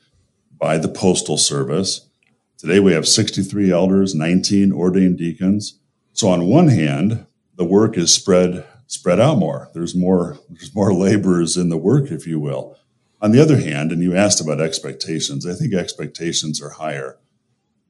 by 0.58 0.78
the 0.78 0.88
postal 0.88 1.38
service. 1.38 2.08
Today 2.56 2.80
we 2.80 2.92
have 2.92 3.06
63 3.06 3.70
elders, 3.70 4.14
19 4.14 4.72
ordained 4.72 5.18
deacons. 5.18 5.78
So 6.12 6.28
on 6.28 6.46
one 6.46 6.68
hand, 6.68 7.26
the 7.56 7.64
work 7.64 7.96
is 7.96 8.12
spread 8.12 8.66
spread 8.86 9.18
out 9.18 9.38
more. 9.38 9.70
There's 9.74 9.94
more 9.94 10.38
there's 10.48 10.74
more 10.74 10.94
laborers 10.94 11.56
in 11.56 11.68
the 11.68 11.76
work, 11.76 12.10
if 12.10 12.26
you 12.26 12.38
will. 12.38 12.76
On 13.20 13.32
the 13.32 13.40
other 13.40 13.58
hand, 13.58 13.92
and 13.92 14.02
you 14.02 14.14
asked 14.14 14.40
about 14.40 14.60
expectations, 14.60 15.46
I 15.46 15.54
think 15.54 15.74
expectations 15.74 16.60
are 16.60 16.70
higher. 16.70 17.18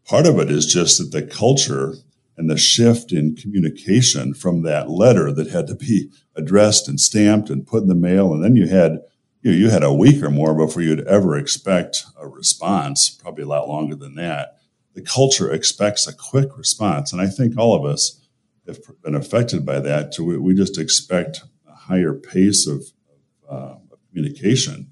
Part 0.04 0.26
of 0.26 0.38
it 0.38 0.50
is 0.50 0.72
just 0.72 0.98
that 0.98 1.10
the 1.10 1.26
culture 1.26 1.94
and 2.36 2.48
the 2.48 2.56
shift 2.56 3.12
in 3.12 3.34
communication 3.34 4.34
from 4.34 4.62
that 4.62 4.88
letter 4.88 5.32
that 5.32 5.50
had 5.50 5.66
to 5.66 5.74
be 5.74 6.10
addressed 6.36 6.86
and 6.86 7.00
stamped 7.00 7.50
and 7.50 7.66
put 7.66 7.82
in 7.82 7.88
the 7.88 7.94
mail. 7.94 8.32
And 8.32 8.44
then 8.44 8.56
you 8.56 8.68
had, 8.68 9.00
you, 9.42 9.50
know, 9.50 9.56
you 9.56 9.70
had 9.70 9.82
a 9.82 9.92
week 9.92 10.22
or 10.22 10.30
more 10.30 10.54
before 10.54 10.82
you'd 10.82 11.06
ever 11.06 11.36
expect 11.36 12.04
a 12.16 12.28
response, 12.28 13.10
probably 13.10 13.44
a 13.44 13.48
lot 13.48 13.68
longer 13.68 13.96
than 13.96 14.14
that. 14.16 14.58
The 14.94 15.02
culture 15.02 15.50
expects 15.50 16.06
a 16.06 16.14
quick 16.14 16.56
response. 16.56 17.12
And 17.12 17.20
I 17.20 17.26
think 17.26 17.58
all 17.58 17.74
of 17.74 17.90
us 17.90 18.25
have 18.68 19.02
been 19.02 19.14
affected 19.14 19.64
by 19.64 19.80
that. 19.80 20.14
So 20.14 20.24
we, 20.24 20.36
we 20.38 20.54
just 20.54 20.78
expect 20.78 21.42
a 21.68 21.74
higher 21.74 22.14
pace 22.14 22.66
of, 22.66 22.84
uh, 23.48 23.76
of 23.92 23.98
communication. 24.08 24.88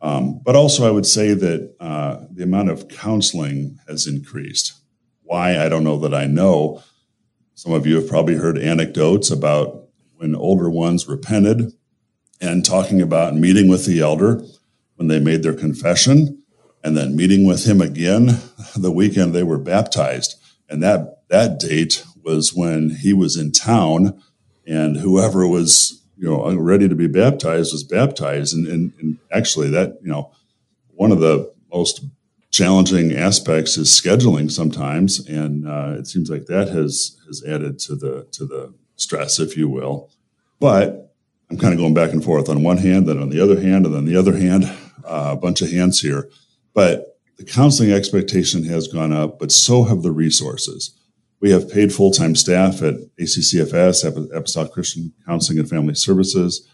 Um, 0.00 0.40
but 0.44 0.54
also, 0.54 0.86
I 0.86 0.90
would 0.90 1.06
say 1.06 1.34
that 1.34 1.74
uh, 1.80 2.24
the 2.30 2.44
amount 2.44 2.70
of 2.70 2.88
counseling 2.88 3.78
has 3.88 4.06
increased. 4.06 4.74
Why? 5.22 5.62
I 5.62 5.68
don't 5.68 5.84
know 5.84 5.98
that 5.98 6.14
I 6.14 6.26
know. 6.26 6.82
Some 7.54 7.72
of 7.72 7.86
you 7.86 7.96
have 7.96 8.08
probably 8.08 8.36
heard 8.36 8.56
anecdotes 8.56 9.30
about 9.30 9.88
when 10.16 10.34
older 10.34 10.70
ones 10.70 11.08
repented 11.08 11.72
and 12.40 12.64
talking 12.64 13.02
about 13.02 13.34
meeting 13.34 13.68
with 13.68 13.84
the 13.84 14.00
elder 14.00 14.42
when 14.94 15.08
they 15.08 15.18
made 15.18 15.42
their 15.42 15.54
confession 15.54 16.42
and 16.84 16.96
then 16.96 17.16
meeting 17.16 17.46
with 17.46 17.66
him 17.66 17.80
again 17.80 18.38
the 18.76 18.92
weekend 18.92 19.34
they 19.34 19.42
were 19.42 19.58
baptized. 19.58 20.36
And 20.68 20.82
that, 20.82 21.28
that 21.28 21.58
date 21.58 22.04
was 22.28 22.52
when 22.52 22.90
he 22.90 23.14
was 23.14 23.36
in 23.36 23.52
town 23.52 24.20
and 24.66 24.98
whoever 24.98 25.48
was, 25.48 26.04
you 26.18 26.28
know, 26.28 26.54
ready 26.56 26.88
to 26.88 26.94
be 26.94 27.06
baptized 27.06 27.72
was 27.72 27.84
baptized. 27.84 28.54
And, 28.54 28.66
and, 28.66 28.92
and 29.00 29.18
actually 29.32 29.70
that, 29.70 29.98
you 30.02 30.10
know, 30.10 30.30
one 30.94 31.10
of 31.10 31.20
the 31.20 31.50
most 31.72 32.04
challenging 32.50 33.16
aspects 33.16 33.78
is 33.78 33.88
scheduling 33.88 34.50
sometimes. 34.50 35.26
And 35.26 35.66
uh, 35.66 35.96
it 35.98 36.06
seems 36.06 36.28
like 36.28 36.46
that 36.46 36.68
has, 36.68 37.16
has 37.26 37.42
added 37.44 37.78
to 37.80 37.96
the, 37.96 38.26
to 38.32 38.44
the 38.44 38.74
stress, 38.96 39.38
if 39.38 39.56
you 39.56 39.68
will. 39.68 40.10
But 40.60 41.14
I'm 41.50 41.56
kind 41.56 41.72
of 41.72 41.80
going 41.80 41.94
back 41.94 42.12
and 42.12 42.22
forth 42.22 42.50
on 42.50 42.62
one 42.62 42.78
hand, 42.78 43.08
then 43.08 43.18
on 43.18 43.30
the 43.30 43.40
other 43.40 43.60
hand, 43.60 43.86
and 43.86 43.94
then 43.94 44.04
the 44.04 44.16
other 44.16 44.36
hand, 44.36 44.64
uh, 45.04 45.30
a 45.32 45.36
bunch 45.36 45.62
of 45.62 45.70
hands 45.70 46.00
here. 46.00 46.28
But 46.74 47.18
the 47.38 47.44
counseling 47.44 47.92
expectation 47.92 48.64
has 48.64 48.88
gone 48.88 49.14
up, 49.14 49.38
but 49.38 49.50
so 49.50 49.84
have 49.84 50.02
the 50.02 50.10
resources. 50.10 50.94
We 51.40 51.50
have 51.50 51.70
paid 51.70 51.92
full 51.92 52.10
time 52.10 52.34
staff 52.34 52.82
at 52.82 52.94
ACCFS, 53.20 54.34
Apostolic 54.34 54.72
Christian 54.72 55.12
Counseling 55.26 55.58
and 55.58 55.68
Family 55.68 55.94
Services, 55.94 56.68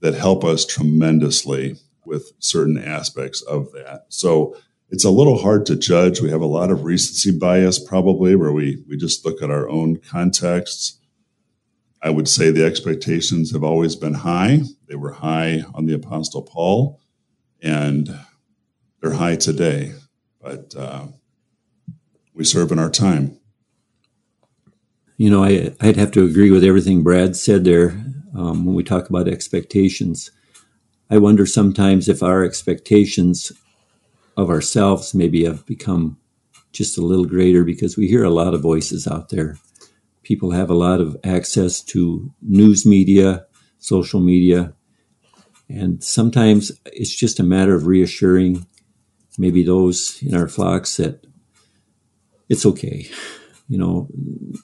that 0.00 0.14
help 0.14 0.44
us 0.44 0.66
tremendously 0.66 1.76
with 2.04 2.32
certain 2.38 2.76
aspects 2.76 3.40
of 3.42 3.72
that. 3.72 4.06
So 4.08 4.56
it's 4.90 5.04
a 5.04 5.10
little 5.10 5.38
hard 5.38 5.64
to 5.66 5.76
judge. 5.76 6.20
We 6.20 6.30
have 6.30 6.42
a 6.42 6.46
lot 6.46 6.70
of 6.70 6.84
recency 6.84 7.36
bias, 7.36 7.78
probably, 7.78 8.36
where 8.36 8.52
we, 8.52 8.82
we 8.86 8.96
just 8.98 9.24
look 9.24 9.42
at 9.42 9.50
our 9.50 9.68
own 9.68 9.96
contexts. 9.96 10.98
I 12.02 12.10
would 12.10 12.28
say 12.28 12.50
the 12.50 12.66
expectations 12.66 13.52
have 13.52 13.64
always 13.64 13.96
been 13.96 14.14
high. 14.14 14.60
They 14.88 14.96
were 14.96 15.12
high 15.12 15.62
on 15.72 15.86
the 15.86 15.94
Apostle 15.94 16.42
Paul, 16.42 17.00
and 17.62 18.18
they're 19.00 19.12
high 19.12 19.36
today. 19.36 19.94
But 20.40 20.74
uh, 20.76 21.06
we 22.34 22.44
serve 22.44 22.72
in 22.72 22.78
our 22.78 22.90
time. 22.90 23.38
You 25.16 25.30
know, 25.30 25.44
I, 25.44 25.74
would 25.82 25.96
have 25.96 26.10
to 26.12 26.24
agree 26.24 26.50
with 26.50 26.64
everything 26.64 27.02
Brad 27.02 27.36
said 27.36 27.64
there 27.64 27.90
um, 28.36 28.64
when 28.64 28.74
we 28.74 28.82
talk 28.82 29.08
about 29.08 29.28
expectations. 29.28 30.30
I 31.10 31.18
wonder 31.18 31.46
sometimes 31.46 32.08
if 32.08 32.22
our 32.22 32.44
expectations 32.44 33.52
of 34.36 34.48
ourselves 34.50 35.14
maybe 35.14 35.44
have 35.44 35.66
become 35.66 36.18
just 36.72 36.96
a 36.96 37.02
little 37.02 37.26
greater 37.26 37.64
because 37.64 37.96
we 37.96 38.08
hear 38.08 38.24
a 38.24 38.30
lot 38.30 38.54
of 38.54 38.62
voices 38.62 39.06
out 39.06 39.28
there 39.28 39.58
people 40.22 40.52
have 40.52 40.70
a 40.70 40.74
lot 40.74 41.00
of 41.00 41.16
access 41.24 41.80
to 41.80 42.32
news 42.40 42.86
media, 42.86 43.46
social 43.78 44.20
media, 44.20 44.72
and 45.68 46.02
sometimes 46.02 46.72
it's 46.86 47.14
just 47.14 47.40
a 47.40 47.44
matter 47.44 47.74
of 47.74 47.86
reassuring 47.86 48.66
maybe 49.38 49.62
those 49.62 50.22
in 50.22 50.34
our 50.34 50.48
flocks 50.48 50.96
that 50.98 51.24
it's 52.48 52.66
okay. 52.66 53.10
You 53.72 53.78
know, 53.78 54.08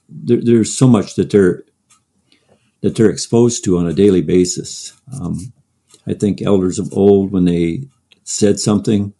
there, 0.08 0.42
there's 0.42 0.76
so 0.76 0.86
much 0.86 1.14
that 1.14 1.30
they're 1.30 1.64
that 2.82 2.94
they're 2.94 3.08
exposed 3.10 3.64
to 3.64 3.78
on 3.78 3.86
a 3.86 3.94
daily 3.94 4.20
basis. 4.20 4.92
Um, 5.18 5.54
I 6.06 6.12
think 6.12 6.42
elders 6.42 6.78
of 6.78 6.92
old, 6.92 7.32
when 7.32 7.46
they 7.46 7.84
said 8.24 8.60
something, 8.60 9.14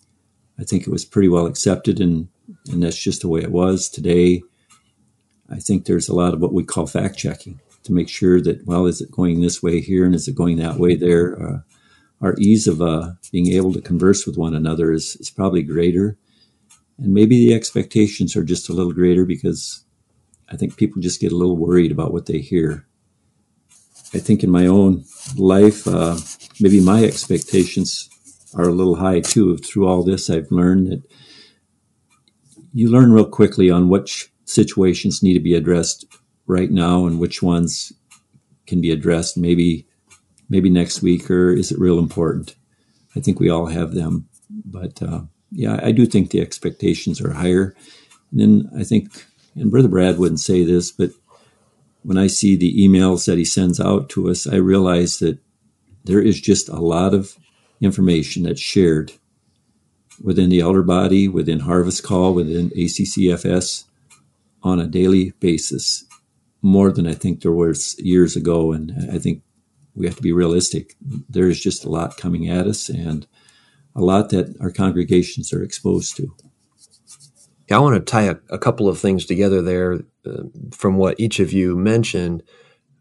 I 0.60 0.64
think 0.64 0.82
it 0.82 0.90
was 0.90 1.06
pretty 1.06 1.30
well 1.30 1.46
accepted, 1.46 2.00
and 2.00 2.28
and 2.70 2.82
that's 2.82 3.02
just 3.02 3.22
the 3.22 3.28
way 3.28 3.40
it 3.40 3.50
was. 3.50 3.88
Today, 3.88 4.42
I 5.48 5.56
think 5.56 5.86
there's 5.86 6.10
a 6.10 6.14
lot 6.14 6.34
of 6.34 6.40
what 6.40 6.52
we 6.52 6.64
call 6.64 6.86
fact 6.86 7.16
checking 7.16 7.58
to 7.84 7.92
make 7.94 8.10
sure 8.10 8.42
that, 8.42 8.66
well, 8.66 8.84
is 8.84 9.00
it 9.00 9.10
going 9.10 9.40
this 9.40 9.62
way 9.62 9.80
here 9.80 10.04
and 10.04 10.14
is 10.14 10.28
it 10.28 10.34
going 10.34 10.58
that 10.58 10.78
way 10.78 10.96
there? 10.96 11.42
Uh, 11.42 11.58
our 12.20 12.34
ease 12.38 12.66
of 12.66 12.82
uh, 12.82 13.12
being 13.32 13.48
able 13.54 13.72
to 13.72 13.80
converse 13.80 14.26
with 14.26 14.36
one 14.36 14.54
another 14.54 14.92
is, 14.92 15.16
is 15.16 15.30
probably 15.30 15.62
greater. 15.62 16.18
And 16.98 17.14
maybe 17.14 17.36
the 17.36 17.54
expectations 17.54 18.36
are 18.36 18.44
just 18.44 18.68
a 18.68 18.72
little 18.72 18.92
greater 18.92 19.24
because 19.24 19.84
I 20.48 20.56
think 20.56 20.76
people 20.76 21.00
just 21.00 21.20
get 21.20 21.32
a 21.32 21.36
little 21.36 21.56
worried 21.56 21.92
about 21.92 22.12
what 22.12 22.26
they 22.26 22.38
hear. 22.38 22.86
I 24.14 24.18
think 24.18 24.42
in 24.42 24.50
my 24.50 24.66
own 24.66 25.04
life, 25.36 25.86
uh, 25.86 26.16
maybe 26.60 26.80
my 26.80 27.04
expectations 27.04 28.08
are 28.54 28.68
a 28.68 28.72
little 28.72 28.96
high 28.96 29.20
too. 29.20 29.58
Through 29.58 29.86
all 29.86 30.02
this, 30.02 30.30
I've 30.30 30.50
learned 30.50 30.88
that 30.88 31.02
you 32.72 32.88
learn 32.88 33.12
real 33.12 33.26
quickly 33.26 33.70
on 33.70 33.88
which 33.88 34.30
situations 34.44 35.22
need 35.22 35.34
to 35.34 35.40
be 35.40 35.54
addressed 35.54 36.06
right 36.46 36.70
now 36.70 37.06
and 37.06 37.18
which 37.18 37.42
ones 37.42 37.92
can 38.66 38.80
be 38.80 38.90
addressed 38.90 39.36
maybe 39.36 39.86
maybe 40.48 40.70
next 40.70 41.02
week 41.02 41.30
or 41.30 41.50
is 41.52 41.70
it 41.70 41.78
real 41.78 41.98
important 41.98 42.56
i 43.14 43.20
think 43.20 43.38
we 43.38 43.50
all 43.50 43.66
have 43.66 43.92
them 43.92 44.28
but 44.64 45.02
uh, 45.02 45.20
yeah 45.50 45.78
i 45.82 45.92
do 45.92 46.06
think 46.06 46.30
the 46.30 46.40
expectations 46.40 47.20
are 47.20 47.32
higher 47.32 47.74
and 48.30 48.40
then 48.40 48.70
i 48.78 48.82
think 48.82 49.26
and 49.54 49.70
brother 49.70 49.88
brad 49.88 50.18
wouldn't 50.18 50.40
say 50.40 50.64
this 50.64 50.90
but 50.90 51.10
when 52.02 52.18
i 52.18 52.26
see 52.26 52.56
the 52.56 52.86
emails 52.86 53.26
that 53.26 53.38
he 53.38 53.44
sends 53.44 53.80
out 53.80 54.08
to 54.08 54.28
us 54.30 54.46
i 54.46 54.56
realize 54.56 55.18
that 55.18 55.38
there 56.04 56.20
is 56.20 56.40
just 56.40 56.68
a 56.68 56.76
lot 56.76 57.14
of 57.14 57.36
information 57.80 58.42
that's 58.44 58.60
shared 58.60 59.12
within 60.22 60.48
the 60.48 60.60
elder 60.60 60.82
body 60.82 61.28
within 61.28 61.60
harvest 61.60 62.02
call 62.02 62.34
within 62.34 62.70
accfs 62.70 63.84
on 64.62 64.80
a 64.80 64.86
daily 64.86 65.32
basis 65.40 66.04
more 66.62 66.90
than 66.90 67.06
I 67.06 67.14
think 67.14 67.40
there 67.40 67.52
was 67.52 67.96
years 67.98 68.36
ago. 68.36 68.72
And 68.72 68.92
I 69.12 69.18
think 69.18 69.42
we 69.94 70.06
have 70.06 70.16
to 70.16 70.22
be 70.22 70.32
realistic. 70.32 70.94
There 71.28 71.48
is 71.48 71.60
just 71.60 71.84
a 71.84 71.88
lot 71.88 72.16
coming 72.16 72.48
at 72.48 72.66
us 72.66 72.88
and 72.88 73.26
a 73.98 74.04
lot 74.04 74.30
that 74.30 74.54
our 74.60 74.70
congregations 74.70 75.52
are 75.52 75.62
exposed 75.62 76.16
to. 76.16 76.34
Yeah, 77.68 77.76
I 77.76 77.80
want 77.80 77.96
to 77.96 78.00
tie 78.00 78.22
a, 78.22 78.36
a 78.50 78.58
couple 78.58 78.88
of 78.88 78.98
things 78.98 79.26
together 79.26 79.60
there 79.60 80.00
uh, 80.24 80.44
from 80.72 80.96
what 80.96 81.18
each 81.20 81.40
of 81.40 81.52
you 81.52 81.76
mentioned. 81.76 82.42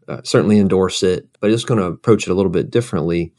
Uh, 0.06 0.20
certainly 0.24 0.58
endorse 0.58 1.02
it, 1.02 1.28
but 1.40 1.50
just 1.50 1.66
going 1.66 1.80
to 1.80 1.86
approach 1.86 2.26
it 2.26 2.30
a 2.30 2.34
little 2.34 2.50
bit 2.50 2.70
differently. 2.70 3.32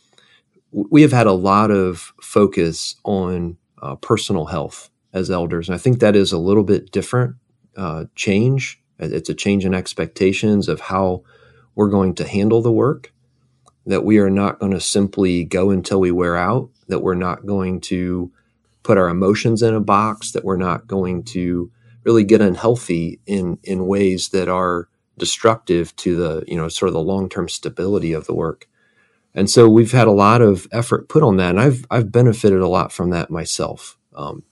We 0.71 1.01
have 1.01 1.11
had 1.11 1.27
a 1.27 1.33
lot 1.33 1.71
of 1.71 2.13
focus 2.21 2.95
on 3.03 3.57
uh, 3.81 3.95
personal 3.95 4.45
health 4.45 4.89
as 5.13 5.31
elders, 5.31 5.67
and 5.67 5.75
I 5.75 5.79
think 5.79 5.99
that 5.99 6.15
is 6.15 6.31
a 6.31 6.37
little 6.37 6.63
bit 6.63 6.91
different 6.91 7.35
uh, 7.75 8.05
change. 8.15 8.81
It's 8.99 9.29
a 9.29 9.33
change 9.33 9.65
in 9.65 9.73
expectations 9.73 10.67
of 10.67 10.79
how 10.79 11.23
we're 11.73 11.89
going 11.89 12.13
to 12.15 12.27
handle 12.27 12.61
the 12.61 12.71
work. 12.71 13.11
That 13.89 14.05
we 14.05 14.19
are 14.19 14.29
not 14.29 14.59
going 14.59 14.71
to 14.71 14.79
simply 14.79 15.43
go 15.43 15.71
until 15.71 15.99
we 15.99 16.11
wear 16.11 16.37
out. 16.37 16.69
That 16.87 17.01
we're 17.01 17.15
not 17.15 17.45
going 17.45 17.81
to 17.81 18.31
put 18.83 18.97
our 18.97 19.09
emotions 19.09 19.61
in 19.61 19.73
a 19.73 19.81
box. 19.81 20.31
That 20.31 20.45
we're 20.45 20.57
not 20.57 20.87
going 20.87 21.23
to 21.35 21.71
really 22.03 22.23
get 22.23 22.41
unhealthy 22.41 23.19
in 23.25 23.57
in 23.63 23.87
ways 23.87 24.29
that 24.29 24.47
are 24.47 24.87
destructive 25.17 25.95
to 25.97 26.15
the 26.15 26.43
you 26.47 26.55
know 26.55 26.69
sort 26.69 26.87
of 26.87 26.93
the 26.93 27.01
long 27.01 27.29
term 27.29 27.49
stability 27.49 28.13
of 28.13 28.25
the 28.25 28.33
work. 28.33 28.67
And 29.35 29.49
so 29.49 29.69
we've 29.69 29.91
had 29.91 30.07
a 30.07 30.11
lot 30.11 30.41
of 30.41 30.67
effort 30.71 31.09
put 31.09 31.23
on 31.23 31.37
that, 31.37 31.51
and 31.51 31.59
I've 31.59 31.85
I've 31.91 32.11
benefited 32.11 32.61
a 32.61 32.67
lot 32.67 32.91
from 32.91 33.09
that 33.11 33.29
myself. 33.29 33.97
Um, 34.15 34.43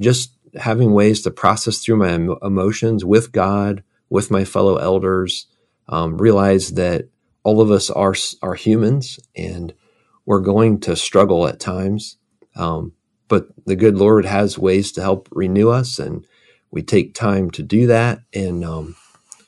just 0.00 0.32
having 0.54 0.92
ways 0.92 1.22
to 1.22 1.30
process 1.30 1.78
through 1.78 1.96
my 1.96 2.12
emotions 2.42 3.04
with 3.04 3.32
God, 3.32 3.82
with 4.10 4.30
my 4.30 4.44
fellow 4.44 4.76
elders, 4.76 5.46
um, 5.88 6.18
realize 6.18 6.72
that 6.74 7.08
all 7.44 7.60
of 7.60 7.70
us 7.70 7.90
are 7.90 8.14
are 8.42 8.54
humans 8.54 9.18
and 9.36 9.74
we're 10.24 10.40
going 10.40 10.80
to 10.80 10.96
struggle 10.96 11.46
at 11.46 11.60
times. 11.60 12.16
Um, 12.56 12.92
but 13.28 13.48
the 13.66 13.76
good 13.76 13.96
Lord 13.96 14.24
has 14.24 14.58
ways 14.58 14.92
to 14.92 15.00
help 15.00 15.28
renew 15.32 15.70
us, 15.70 15.98
and 15.98 16.26
we 16.70 16.82
take 16.82 17.14
time 17.14 17.50
to 17.52 17.62
do 17.62 17.86
that. 17.86 18.20
And 18.34 18.64
um, 18.64 18.96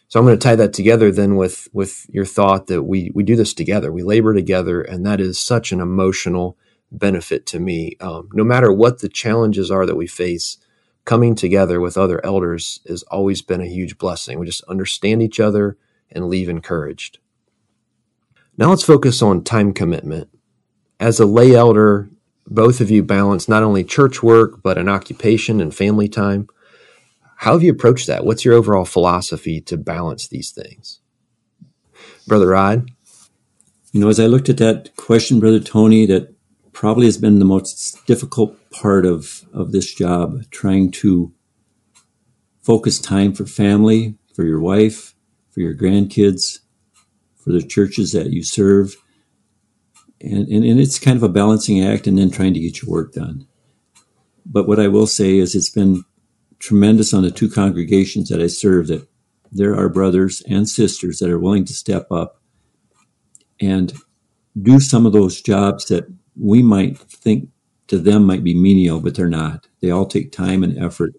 so 0.08 0.18
I'm 0.18 0.26
going 0.26 0.38
to 0.38 0.42
tie 0.42 0.56
that 0.56 0.72
together 0.72 1.10
then 1.10 1.36
with 1.36 1.68
with 1.72 2.06
your 2.10 2.24
thought 2.24 2.66
that 2.68 2.84
we 2.84 3.10
we 3.14 3.22
do 3.22 3.36
this 3.36 3.54
together, 3.54 3.92
we 3.92 4.02
labor 4.02 4.34
together, 4.34 4.80
and 4.80 5.04
that 5.06 5.20
is 5.20 5.38
such 5.38 5.72
an 5.72 5.80
emotional 5.80 6.56
benefit 6.90 7.46
to 7.46 7.60
me. 7.60 7.96
Um, 8.00 8.28
no 8.32 8.44
matter 8.44 8.72
what 8.72 9.00
the 9.00 9.08
challenges 9.08 9.70
are 9.70 9.86
that 9.86 9.96
we 9.96 10.06
face, 10.06 10.56
coming 11.04 11.34
together 11.34 11.80
with 11.80 11.98
other 11.98 12.24
elders 12.24 12.80
has 12.88 13.02
always 13.04 13.42
been 13.42 13.60
a 13.60 13.66
huge 13.66 13.98
blessing. 13.98 14.38
We 14.38 14.46
just 14.46 14.64
understand 14.64 15.22
each 15.22 15.40
other 15.40 15.76
and 16.10 16.28
leave 16.28 16.48
encouraged. 16.48 17.18
Now 18.56 18.70
let's 18.70 18.84
focus 18.84 19.20
on 19.20 19.42
time 19.42 19.72
commitment. 19.72 20.28
As 21.00 21.18
a 21.18 21.26
lay 21.26 21.54
elder, 21.54 22.08
both 22.46 22.80
of 22.80 22.90
you 22.90 23.02
balance 23.02 23.48
not 23.48 23.64
only 23.64 23.82
church 23.82 24.22
work, 24.22 24.62
but 24.62 24.78
an 24.78 24.88
occupation 24.88 25.60
and 25.60 25.74
family 25.74 26.08
time. 26.08 26.46
How 27.38 27.52
have 27.54 27.64
you 27.64 27.72
approached 27.72 28.06
that? 28.06 28.24
What's 28.24 28.44
your 28.44 28.54
overall 28.54 28.84
philosophy 28.84 29.60
to 29.62 29.76
balance 29.76 30.28
these 30.28 30.52
things? 30.52 31.00
Brother 32.28 32.48
Rod? 32.48 32.90
You 33.92 34.00
know, 34.00 34.08
as 34.08 34.20
I 34.20 34.26
looked 34.26 34.48
at 34.48 34.58
that 34.58 34.94
question, 34.96 35.40
Brother 35.40 35.60
Tony, 35.60 36.06
that 36.06 36.32
probably 36.72 37.06
has 37.06 37.18
been 37.18 37.40
the 37.40 37.44
most 37.44 38.06
difficult 38.06 38.56
part 38.70 39.04
of, 39.04 39.42
of 39.52 39.72
this 39.72 39.92
job, 39.92 40.42
trying 40.50 40.90
to 40.92 41.32
focus 42.62 43.00
time 43.00 43.32
for 43.32 43.46
family, 43.46 44.16
for 44.34 44.44
your 44.44 44.60
wife, 44.60 45.14
for 45.50 45.60
your 45.60 45.74
grandkids, 45.74 46.60
for 47.44 47.52
the 47.52 47.62
churches 47.62 48.12
that 48.12 48.30
you 48.30 48.42
serve. 48.42 48.96
And, 50.20 50.48
and, 50.48 50.64
and 50.64 50.80
it's 50.80 50.98
kind 50.98 51.16
of 51.16 51.22
a 51.22 51.28
balancing 51.28 51.84
act 51.84 52.06
and 52.06 52.16
then 52.16 52.30
trying 52.30 52.54
to 52.54 52.60
get 52.60 52.82
your 52.82 52.90
work 52.90 53.12
done. 53.12 53.46
But 54.46 54.66
what 54.66 54.80
I 54.80 54.88
will 54.88 55.06
say 55.06 55.36
is 55.36 55.54
it's 55.54 55.70
been 55.70 56.04
tremendous 56.58 57.12
on 57.12 57.22
the 57.22 57.30
two 57.30 57.50
congregations 57.50 58.30
that 58.30 58.40
I 58.40 58.46
serve 58.46 58.86
that 58.86 59.06
there 59.52 59.76
are 59.76 59.88
brothers 59.88 60.42
and 60.48 60.68
sisters 60.68 61.18
that 61.18 61.30
are 61.30 61.38
willing 61.38 61.66
to 61.66 61.74
step 61.74 62.10
up 62.10 62.40
and 63.60 63.92
do 64.60 64.80
some 64.80 65.04
of 65.04 65.12
those 65.12 65.42
jobs 65.42 65.86
that 65.86 66.06
we 66.40 66.62
might 66.62 66.98
think 66.98 67.50
to 67.88 67.98
them 67.98 68.24
might 68.24 68.42
be 68.42 68.54
menial, 68.54 69.00
but 69.00 69.14
they're 69.14 69.28
not. 69.28 69.68
They 69.80 69.90
all 69.90 70.06
take 70.06 70.32
time 70.32 70.64
and 70.64 70.78
effort. 70.78 71.12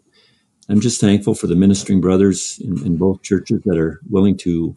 I'm 0.68 0.82
just 0.82 1.00
thankful 1.00 1.36
for 1.36 1.48
the 1.48 1.56
ministering 1.56 2.02
brothers 2.02 2.60
in, 2.60 2.84
in 2.84 2.98
both 2.98 3.22
churches 3.22 3.62
that 3.66 3.78
are 3.78 4.02
willing 4.10 4.36
to 4.38 4.76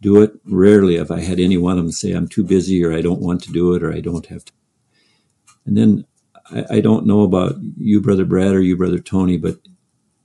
do 0.00 0.22
it. 0.22 0.32
Rarely 0.44 0.96
have 0.96 1.10
I 1.10 1.20
had 1.20 1.40
any 1.40 1.56
one 1.56 1.78
of 1.78 1.84
them 1.84 1.92
say, 1.92 2.12
I'm 2.12 2.28
too 2.28 2.44
busy 2.44 2.84
or 2.84 2.92
I 2.92 3.00
don't 3.00 3.20
want 3.20 3.42
to 3.44 3.52
do 3.52 3.74
it 3.74 3.82
or 3.82 3.92
I 3.92 4.00
don't 4.00 4.26
have 4.26 4.44
to. 4.44 4.52
And 5.64 5.76
then 5.76 6.06
I, 6.50 6.64
I 6.70 6.80
don't 6.80 7.06
know 7.06 7.22
about 7.22 7.56
you, 7.76 8.00
Brother 8.00 8.24
Brad, 8.24 8.52
or 8.52 8.60
you, 8.60 8.76
Brother 8.76 8.98
Tony, 8.98 9.36
but 9.36 9.58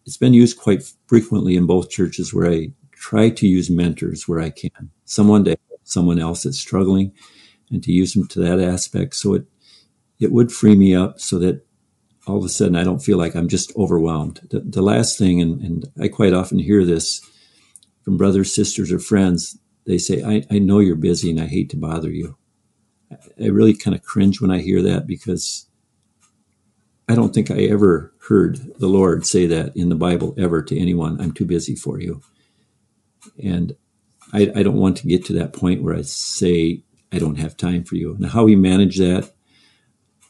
it's 0.06 0.18
been 0.18 0.34
used 0.34 0.60
quite 0.60 0.84
frequently 1.08 1.56
in 1.56 1.66
both 1.66 1.90
churches 1.90 2.34
where 2.34 2.50
I 2.50 2.72
try 2.92 3.30
to 3.30 3.48
use 3.48 3.70
mentors 3.70 4.28
where 4.28 4.40
I 4.40 4.50
can. 4.50 4.92
Someone 5.06 5.44
to 5.46 5.58
someone 5.84 6.20
else 6.20 6.44
that's 6.44 6.60
struggling 6.60 7.12
and 7.70 7.84
to 7.84 7.92
use 7.92 8.14
them 8.14 8.28
to 8.28 8.40
that 8.40 8.60
aspect. 8.60 9.16
So 9.16 9.34
it, 9.34 9.46
it 10.20 10.32
would 10.32 10.52
free 10.52 10.76
me 10.76 10.96
up 10.96 11.20
so 11.20 11.40
that 11.40 11.66
all 12.28 12.38
of 12.38 12.46
a 12.46 12.50
sudden 12.50 12.76
I 12.76 12.84
don't 12.84 13.04
feel 13.04 13.18
like 13.18 13.36
I'm 13.36 13.48
just 13.48 13.76
overwhelmed. 13.76 14.42
The, 14.50 14.60
the 14.60 14.82
last 14.82 15.18
thing, 15.18 15.42
and, 15.42 15.62
and, 15.62 15.92
I 16.00 16.08
quite 16.08 16.34
often 16.34 16.60
hear 16.60 16.86
this 16.86 17.22
from 18.04 18.18
brothers, 18.18 18.54
sisters, 18.54 18.92
or 18.92 19.00
friends, 19.00 19.58
they 19.86 19.98
say, 19.98 20.24
I, 20.24 20.46
I 20.52 20.60
know 20.60 20.80
you're 20.80 20.96
busy 20.96 21.30
and 21.30 21.40
I 21.40 21.48
hate 21.48 21.70
to 21.72 21.78
bother 21.78 22.10
you. 22.10 22.38
I, 23.12 23.48
really 23.48 23.74
kind 23.74 23.96
of 23.96 24.04
cringe 24.04 24.40
when 24.40 24.52
I 24.52 24.60
hear 24.60 24.82
that 24.84 25.06
because 25.06 25.68
I 27.10 27.16
don't 27.16 27.34
think 27.34 27.52
I 27.52 27.64
ever 27.64 28.14
heard 28.28 28.60
the 28.80 28.88
Lord 28.88 29.26
say 29.26 29.46
that 29.48 29.76
in 29.76 29.90
the 29.90 29.96
Bible 29.96 30.34
ever 30.38 30.62
to 30.62 30.80
anyone, 30.80 31.20
I'm 31.20 31.34
too 31.34 31.46
busy 31.46 31.76
for 31.76 32.00
you. 32.00 32.22
And 33.44 33.76
I, 34.32 34.52
I 34.56 34.64
don't 34.64 34.78
want 34.78 34.98
to 34.98 35.08
get 35.08 35.26
to 35.26 35.34
that 35.34 35.54
point 35.54 35.84
where 35.84 35.96
I 35.96 36.04
say, 36.04 36.84
I 37.12 37.20
don't 37.20 37.40
have 37.40 37.58
time 37.58 37.84
for 37.84 37.96
you. 37.96 38.16
Now, 38.18 38.30
how 38.30 38.46
we 38.46 38.56
manage 38.56 38.98
that, 39.00 39.32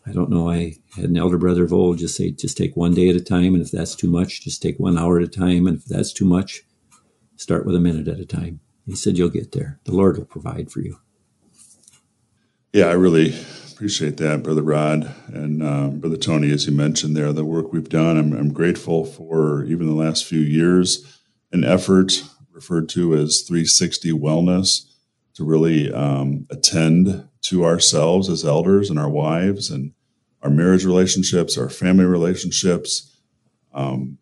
I 0.05 0.11
don't 0.11 0.31
know. 0.31 0.49
I 0.49 0.77
had 0.95 1.05
an 1.05 1.17
elder 1.17 1.37
brother 1.37 1.63
of 1.63 1.73
old 1.73 1.99
just 1.99 2.15
say, 2.15 2.31
just 2.31 2.57
take 2.57 2.75
one 2.75 2.95
day 2.95 3.09
at 3.09 3.15
a 3.15 3.21
time. 3.21 3.53
And 3.53 3.63
if 3.63 3.69
that's 3.69 3.95
too 3.95 4.09
much, 4.09 4.41
just 4.41 4.61
take 4.61 4.79
one 4.79 4.97
hour 4.97 5.19
at 5.19 5.23
a 5.23 5.27
time. 5.27 5.67
And 5.67 5.77
if 5.77 5.85
that's 5.85 6.11
too 6.11 6.25
much, 6.25 6.63
start 7.35 7.65
with 7.65 7.75
a 7.75 7.79
minute 7.79 8.07
at 8.07 8.19
a 8.19 8.25
time. 8.25 8.61
He 8.85 8.95
said, 8.95 9.17
you'll 9.17 9.29
get 9.29 9.51
there. 9.51 9.79
The 9.85 9.93
Lord 9.93 10.17
will 10.17 10.25
provide 10.25 10.71
for 10.71 10.81
you. 10.81 10.97
Yeah, 12.73 12.85
I 12.85 12.93
really 12.93 13.35
appreciate 13.71 14.17
that, 14.17 14.43
Brother 14.43 14.61
Rod 14.61 15.13
and 15.27 15.63
uh, 15.63 15.87
Brother 15.87 16.17
Tony, 16.17 16.51
as 16.51 16.65
you 16.67 16.71
mentioned 16.71 17.15
there, 17.15 17.33
the 17.33 17.43
work 17.43 17.73
we've 17.73 17.89
done. 17.89 18.17
I'm, 18.17 18.33
I'm 18.33 18.53
grateful 18.53 19.05
for 19.05 19.65
even 19.65 19.87
the 19.87 19.93
last 19.93 20.25
few 20.25 20.39
years, 20.39 21.19
an 21.51 21.63
effort 21.63 22.23
referred 22.51 22.89
to 22.89 23.15
as 23.15 23.41
360 23.41 24.11
Wellness 24.11 24.85
to 25.33 25.43
really 25.43 25.91
um, 25.91 26.45
attend 26.49 27.27
to 27.41 27.65
ourselves 27.65 28.29
as 28.29 28.45
elders 28.45 28.89
and 28.89 28.99
our 28.99 29.09
wives 29.09 29.69
and 29.69 29.93
our 30.43 30.49
marriage 30.49 30.85
relationships, 30.85 31.57
our 31.57 31.69
family 31.69 32.05
relationships. 32.05 33.17
Um, 33.73 34.17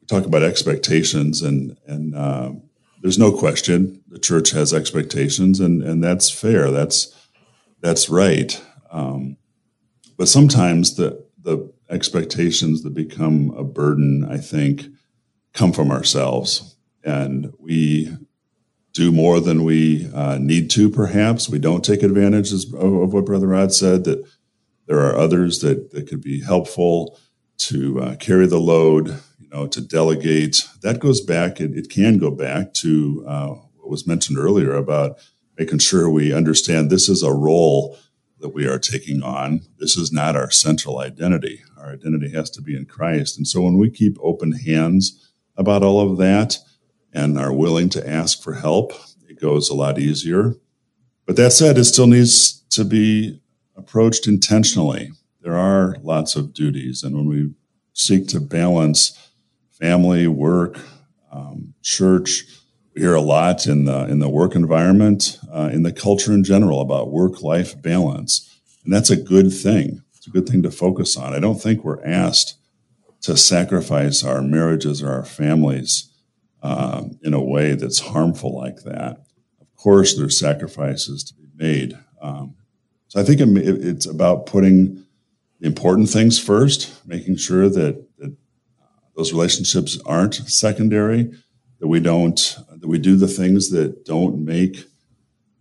we 0.00 0.06
talk 0.06 0.26
about 0.26 0.42
expectations, 0.42 1.40
and 1.42 1.76
and 1.86 2.14
uh, 2.14 2.52
there's 3.04 3.18
no 3.18 3.30
question 3.30 4.02
the 4.08 4.18
church 4.18 4.52
has 4.52 4.72
expectations, 4.72 5.60
and 5.60 5.82
and 5.82 6.02
that's 6.02 6.30
fair. 6.30 6.70
That's 6.70 7.14
that's 7.82 8.08
right. 8.08 8.58
Um, 8.90 9.36
but 10.16 10.26
sometimes 10.26 10.96
the 10.96 11.22
the 11.38 11.70
expectations 11.90 12.82
that 12.82 12.94
become 12.94 13.50
a 13.58 13.62
burden, 13.62 14.26
I 14.26 14.38
think, 14.38 14.86
come 15.52 15.70
from 15.70 15.90
ourselves, 15.90 16.76
and 17.04 17.52
we 17.58 18.16
do 18.94 19.12
more 19.12 19.38
than 19.38 19.64
we 19.64 20.10
uh, 20.14 20.38
need 20.38 20.70
to, 20.70 20.88
perhaps. 20.88 21.46
We 21.46 21.58
don't 21.58 21.84
take 21.84 22.02
advantage 22.02 22.54
of, 22.54 22.72
of, 22.72 23.12
what 23.12 23.26
Brother 23.26 23.48
Rod 23.48 23.74
said, 23.74 24.04
that 24.04 24.24
there 24.86 25.00
are 25.00 25.14
others 25.14 25.58
that, 25.60 25.90
that 25.90 26.08
could 26.08 26.22
be 26.22 26.40
helpful 26.40 27.18
to 27.58 28.00
uh, 28.00 28.16
carry 28.16 28.46
the 28.46 28.60
load, 28.60 29.20
know, 29.54 29.66
to 29.68 29.80
delegate. 29.80 30.68
That 30.82 30.98
goes 30.98 31.20
back, 31.20 31.60
it, 31.60 31.76
it 31.76 31.88
can 31.88 32.18
go 32.18 32.30
back 32.30 32.74
to 32.74 33.24
uh, 33.26 33.48
what 33.76 33.90
was 33.90 34.06
mentioned 34.06 34.38
earlier 34.38 34.74
about 34.74 35.18
making 35.58 35.78
sure 35.78 36.10
we 36.10 36.34
understand 36.34 36.90
this 36.90 37.08
is 37.08 37.22
a 37.22 37.32
role 37.32 37.96
that 38.40 38.50
we 38.50 38.66
are 38.66 38.78
taking 38.78 39.22
on. 39.22 39.60
This 39.78 39.96
is 39.96 40.12
not 40.12 40.36
our 40.36 40.50
central 40.50 40.98
identity. 40.98 41.62
Our 41.78 41.92
identity 41.92 42.30
has 42.32 42.50
to 42.50 42.62
be 42.62 42.76
in 42.76 42.86
Christ. 42.86 43.38
And 43.38 43.46
so 43.46 43.62
when 43.62 43.78
we 43.78 43.90
keep 43.90 44.18
open 44.20 44.52
hands 44.52 45.32
about 45.56 45.82
all 45.82 46.00
of 46.00 46.18
that, 46.18 46.58
and 47.14 47.38
are 47.38 47.52
willing 47.52 47.88
to 47.88 48.10
ask 48.10 48.42
for 48.42 48.54
help, 48.54 48.92
it 49.28 49.40
goes 49.40 49.70
a 49.70 49.74
lot 49.74 49.98
easier. 49.98 50.54
But 51.26 51.36
that 51.36 51.52
said, 51.52 51.78
it 51.78 51.84
still 51.84 52.08
needs 52.08 52.60
to 52.70 52.84
be 52.84 53.40
approached 53.76 54.26
intentionally. 54.26 55.12
There 55.40 55.56
are 55.56 55.96
lots 56.02 56.34
of 56.34 56.52
duties, 56.52 57.04
and 57.04 57.14
when 57.14 57.28
we 57.28 57.54
seek 57.92 58.26
to 58.28 58.40
balance 58.40 59.16
family, 59.78 60.26
work, 60.26 60.78
um, 61.32 61.74
church, 61.82 62.44
we 62.94 63.02
hear 63.02 63.14
a 63.14 63.20
lot 63.20 63.66
in 63.66 63.84
the 63.84 64.06
in 64.06 64.20
the 64.20 64.28
work 64.28 64.54
environment, 64.54 65.38
uh, 65.52 65.70
in 65.72 65.82
the 65.82 65.92
culture 65.92 66.32
in 66.32 66.44
general 66.44 66.80
about 66.80 67.10
work-life 67.10 67.80
balance, 67.82 68.60
and 68.84 68.92
that's 68.92 69.10
a 69.10 69.16
good 69.16 69.52
thing. 69.52 70.02
It's 70.16 70.26
a 70.26 70.30
good 70.30 70.48
thing 70.48 70.62
to 70.62 70.70
focus 70.70 71.16
on. 71.16 71.34
I 71.34 71.40
don't 71.40 71.60
think 71.60 71.82
we're 71.82 72.04
asked 72.04 72.56
to 73.22 73.36
sacrifice 73.36 74.22
our 74.22 74.42
marriages 74.42 75.02
or 75.02 75.10
our 75.10 75.24
families 75.24 76.10
uh, 76.62 77.04
in 77.22 77.34
a 77.34 77.42
way 77.42 77.74
that's 77.74 78.00
harmful 78.00 78.54
like 78.54 78.84
that. 78.84 79.24
Of 79.60 79.74
course, 79.76 80.16
there's 80.16 80.38
sacrifices 80.38 81.24
to 81.24 81.34
be 81.34 81.48
made. 81.56 81.98
Um, 82.22 82.54
so 83.08 83.20
I 83.20 83.24
think 83.24 83.40
it, 83.40 83.48
it's 83.84 84.06
about 84.06 84.46
putting 84.46 85.04
important 85.60 86.10
things 86.10 86.38
first, 86.38 87.06
making 87.06 87.36
sure 87.36 87.68
that, 87.68 88.06
that 88.18 88.36
those 89.16 89.32
relationships 89.32 89.98
aren't 90.06 90.34
secondary, 90.34 91.30
that 91.80 91.88
we 91.88 92.00
don't, 92.00 92.56
that 92.70 92.88
we 92.88 92.98
do 92.98 93.16
the 93.16 93.28
things 93.28 93.70
that 93.70 94.04
don't 94.04 94.44
make 94.44 94.84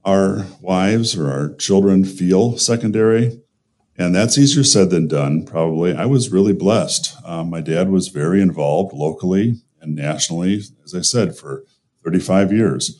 our 0.05 0.45
wives 0.61 1.15
or 1.15 1.31
our 1.31 1.53
children 1.55 2.03
feel 2.03 2.57
secondary. 2.57 3.39
And 3.97 4.15
that's 4.15 4.37
easier 4.37 4.63
said 4.63 4.89
than 4.89 5.07
done, 5.07 5.45
probably. 5.45 5.95
I 5.95 6.05
was 6.05 6.31
really 6.31 6.53
blessed. 6.53 7.15
Um, 7.23 7.49
my 7.49 7.61
dad 7.61 7.89
was 7.89 8.07
very 8.07 8.41
involved 8.41 8.93
locally 8.93 9.61
and 9.81 9.95
nationally, 9.95 10.61
as 10.83 10.95
I 10.95 11.01
said, 11.01 11.37
for 11.37 11.63
35 12.03 12.51
years. 12.51 12.99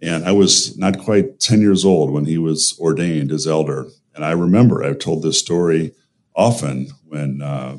And 0.00 0.24
I 0.24 0.32
was 0.32 0.76
not 0.76 0.98
quite 0.98 1.40
10 1.40 1.60
years 1.60 1.84
old 1.84 2.10
when 2.10 2.26
he 2.26 2.38
was 2.38 2.78
ordained 2.78 3.32
as 3.32 3.46
elder. 3.46 3.86
And 4.14 4.24
I 4.24 4.32
remember 4.32 4.84
I've 4.84 4.98
told 4.98 5.22
this 5.22 5.38
story 5.38 5.92
often 6.36 6.88
when 7.06 7.40
uh, 7.42 7.78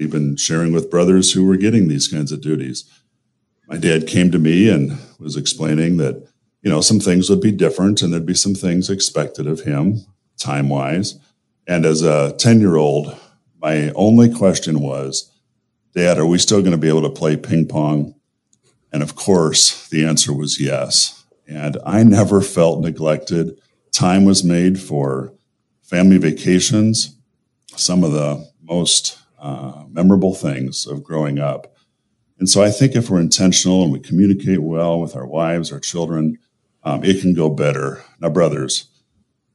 even 0.00 0.34
sharing 0.36 0.72
with 0.72 0.90
brothers 0.90 1.32
who 1.32 1.44
were 1.44 1.56
getting 1.56 1.86
these 1.86 2.08
kinds 2.08 2.32
of 2.32 2.40
duties. 2.40 2.90
My 3.68 3.76
dad 3.76 4.06
came 4.06 4.32
to 4.32 4.38
me 4.38 4.68
and 4.68 4.98
was 5.18 5.36
explaining 5.36 5.98
that, 5.98 6.26
you 6.62 6.70
know, 6.70 6.80
some 6.80 6.98
things 6.98 7.28
would 7.28 7.40
be 7.40 7.52
different 7.52 8.02
and 8.02 8.12
there'd 8.12 8.26
be 8.26 8.34
some 8.34 8.54
things 8.54 8.90
expected 8.90 9.46
of 9.46 9.60
him 9.60 10.06
time 10.38 10.70
wise. 10.70 11.18
And 11.66 11.84
as 11.84 12.02
a 12.02 12.34
10 12.38 12.60
year 12.60 12.76
old, 12.76 13.14
my 13.60 13.90
only 13.90 14.32
question 14.32 14.80
was, 14.80 15.30
Dad, 15.94 16.18
are 16.18 16.26
we 16.26 16.38
still 16.38 16.60
going 16.60 16.72
to 16.72 16.78
be 16.78 16.88
able 16.88 17.02
to 17.02 17.10
play 17.10 17.36
ping 17.36 17.66
pong? 17.66 18.14
And 18.92 19.02
of 19.02 19.14
course, 19.14 19.88
the 19.88 20.04
answer 20.04 20.32
was 20.32 20.60
yes. 20.60 21.24
And 21.46 21.76
I 21.84 22.02
never 22.04 22.40
felt 22.40 22.80
neglected. 22.80 23.60
Time 23.92 24.24
was 24.24 24.42
made 24.42 24.80
for 24.80 25.32
family 25.82 26.16
vacations, 26.16 27.16
some 27.76 28.02
of 28.02 28.12
the 28.12 28.48
most 28.62 29.19
uh, 29.40 29.84
memorable 29.88 30.34
things 30.34 30.86
of 30.86 31.02
growing 31.02 31.38
up. 31.38 31.74
And 32.38 32.48
so 32.48 32.62
I 32.62 32.70
think 32.70 32.94
if 32.94 33.10
we're 33.10 33.20
intentional 33.20 33.82
and 33.82 33.92
we 33.92 34.00
communicate 34.00 34.62
well 34.62 35.00
with 35.00 35.14
our 35.14 35.26
wives, 35.26 35.72
our 35.72 35.80
children, 35.80 36.38
um, 36.84 37.04
it 37.04 37.20
can 37.20 37.34
go 37.34 37.50
better. 37.50 38.02
Now, 38.20 38.30
brothers, 38.30 38.88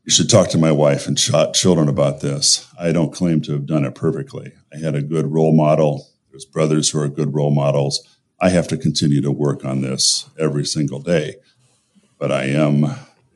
you 0.04 0.12
should 0.12 0.30
talk 0.30 0.50
to 0.50 0.58
my 0.58 0.72
wife 0.72 1.08
and 1.08 1.18
ch- 1.18 1.32
children 1.54 1.88
about 1.88 2.22
this. 2.22 2.72
I 2.80 2.92
don't 2.92 3.14
claim 3.14 3.42
to 3.42 3.54
have 3.54 3.66
done 3.66 3.86
it 3.86 3.96
perfectly. 3.96 4.54
I 4.74 4.78
had 4.78 4.94
a 4.94 5.02
good 5.02 5.32
role 5.32 5.56
model 5.56 6.08
there's 6.36 6.44
brothers 6.44 6.90
who 6.90 7.00
are 7.00 7.08
good 7.08 7.34
role 7.34 7.50
models. 7.50 8.06
I 8.42 8.50
have 8.50 8.68
to 8.68 8.76
continue 8.78 9.22
to 9.22 9.32
work 9.32 9.64
on 9.64 9.80
this 9.80 10.30
every 10.38 10.66
single 10.66 11.00
day, 11.00 11.36
but 12.20 12.30
I 12.30 12.48
am 12.48 12.88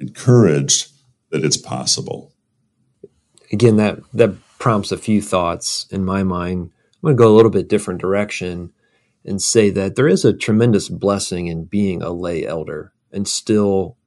encouraged 0.02 0.92
that 1.30 1.46
it's 1.46 1.56
possible. 1.56 2.34
Again, 3.54 3.78
that 3.78 4.00
that 4.14 4.36
prompts 4.60 4.92
a 4.92 4.98
few 4.98 5.22
thoughts 5.22 5.88
in 5.90 6.06
my 6.06 6.24
mind. 6.24 6.72
I'm 6.96 7.02
going 7.02 7.18
to 7.18 7.24
go 7.24 7.34
a 7.34 7.36
little 7.36 7.52
bit 7.52 7.70
different 7.70 8.02
direction 8.02 8.72
and 9.26 9.42
say 9.42 9.70
that 9.72 9.96
there 9.96 10.08
is 10.08 10.24
a 10.24 10.34
tremendous 10.34 10.90
blessing 10.90 11.48
in 11.48 11.66
being 11.66 12.02
a 12.02 12.12
lay 12.12 12.46
elder. 12.46 12.94
and 13.12 13.28
still 13.28 13.98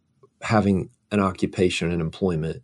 having 0.43 0.91
an 1.11 1.21
occupation 1.21 1.91
and 1.91 2.01
employment. 2.01 2.63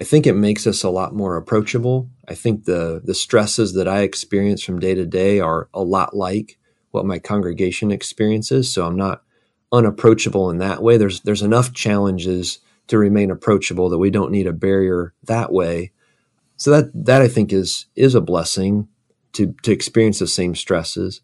I 0.00 0.04
think 0.04 0.26
it 0.26 0.34
makes 0.34 0.66
us 0.66 0.82
a 0.82 0.90
lot 0.90 1.14
more 1.14 1.36
approachable. 1.36 2.08
I 2.28 2.34
think 2.34 2.64
the 2.64 3.00
the 3.04 3.14
stresses 3.14 3.74
that 3.74 3.88
I 3.88 4.00
experience 4.00 4.62
from 4.62 4.78
day 4.78 4.94
to 4.94 5.04
day 5.04 5.40
are 5.40 5.68
a 5.74 5.82
lot 5.82 6.16
like 6.16 6.58
what 6.90 7.04
my 7.04 7.18
congregation 7.18 7.90
experiences. 7.90 8.72
So 8.72 8.86
I'm 8.86 8.96
not 8.96 9.22
unapproachable 9.72 10.50
in 10.50 10.58
that 10.58 10.82
way. 10.82 10.96
There's 10.96 11.20
there's 11.20 11.42
enough 11.42 11.72
challenges 11.72 12.60
to 12.86 12.98
remain 12.98 13.30
approachable 13.30 13.88
that 13.90 13.98
we 13.98 14.10
don't 14.10 14.32
need 14.32 14.46
a 14.46 14.52
barrier 14.52 15.12
that 15.24 15.52
way. 15.52 15.92
So 16.60 16.70
that 16.72 16.90
that 17.06 17.22
I 17.22 17.28
think 17.28 17.54
is 17.54 17.86
is 17.96 18.14
a 18.14 18.20
blessing 18.20 18.86
to 19.32 19.54
to 19.62 19.72
experience 19.72 20.18
the 20.18 20.26
same 20.26 20.54
stresses. 20.54 21.22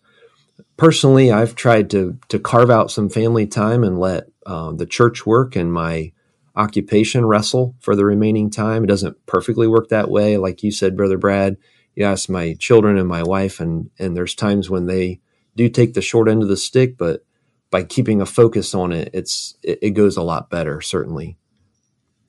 Personally, 0.79 1.31
I've 1.31 1.55
tried 1.55 1.91
to 1.91 2.19
to 2.29 2.39
carve 2.39 2.71
out 2.71 2.91
some 2.91 3.11
family 3.11 3.47
time 3.47 3.85
and 3.85 4.01
let 4.01 4.29
uh, 4.47 4.73
the 4.73 4.87
church 4.87 5.27
work 5.27 5.55
and 5.55 5.71
my 5.71 6.13
occupation 6.57 7.27
wrestle 7.27 7.75
for 7.81 7.95
the 7.95 8.07
remaining 8.07 8.49
time. 8.49 8.85
It 8.85 8.87
doesn't 8.87 9.27
perfectly 9.27 9.69
work 9.69 9.91
that 9.91 10.11
way. 10.11 10.39
Like 10.39 10.63
you 10.63 10.73
said, 10.73 10.97
Brother 10.97 11.19
Brad, 11.19 11.59
you 11.95 12.07
ask 12.07 12.31
my 12.31 12.55
children 12.59 12.97
and 12.97 13.07
my 13.07 13.23
wife, 13.23 13.61
and, 13.61 13.91
and 13.99 14.17
there's 14.17 14.35
times 14.35 14.71
when 14.71 14.87
they 14.87 15.21
do 15.55 15.69
take 15.69 15.93
the 15.93 16.01
short 16.01 16.31
end 16.31 16.43
of 16.43 16.49
the 16.49 16.57
stick, 16.57 16.97
but 16.97 17.27
by 17.71 17.83
keeping 17.83 18.23
a 18.23 18.27
focus 18.27 18.75
on 18.75 18.91
it, 18.91 19.11
it's 19.13 19.55
it, 19.63 19.81
it 19.83 19.91
goes 19.91 20.17
a 20.17 20.23
lot 20.23 20.49
better, 20.49 20.81
certainly. 20.81 21.37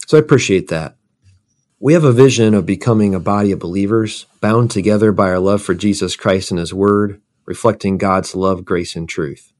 So 0.07 0.17
I 0.17 0.19
appreciate 0.19 0.67
that. 0.67 0.96
We 1.79 1.93
have 1.93 2.03
a 2.03 2.11
vision 2.11 2.55
of 2.55 2.65
becoming 2.65 3.13
a 3.13 3.19
body 3.19 3.51
of 3.51 3.59
believers 3.59 4.25
bound 4.41 4.71
together 4.71 5.11
by 5.11 5.29
our 5.29 5.37
love 5.37 5.61
for 5.61 5.75
Jesus 5.75 6.15
Christ 6.15 6.49
and 6.49 6.59
His 6.59 6.73
Word, 6.73 7.21
reflecting 7.45 7.99
God's 7.99 8.33
love, 8.33 8.65
grace, 8.65 8.95
and 8.95 9.07
truth. 9.07 9.53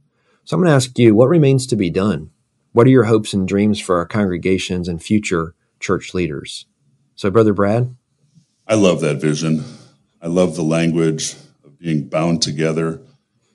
So 0.44 0.56
I'm 0.56 0.64
going 0.64 0.72
to 0.72 0.76
ask 0.76 0.98
you, 0.98 1.14
what 1.14 1.30
remains 1.30 1.68
to 1.68 1.76
be 1.76 1.92
done? 1.92 2.32
What 2.72 2.88
are 2.88 2.90
your 2.90 3.04
hopes 3.04 3.34
and 3.34 3.48
dreams 3.48 3.80
for 3.80 3.98
our 3.98 4.08
congregations 4.08 4.88
and 4.88 5.00
future 5.00 5.54
church 5.80 6.16
leaders? 6.16 6.66
So, 7.14 7.30
Brother 7.30 7.54
Brad? 7.54 7.96
I 8.68 8.74
love 8.74 9.00
that 9.02 9.18
vision. 9.18 9.64
I 10.20 10.26
love 10.26 10.56
the 10.56 10.64
language 10.64 11.34
of 11.64 11.78
being 11.78 12.10
bound 12.10 12.42
together, 12.42 13.00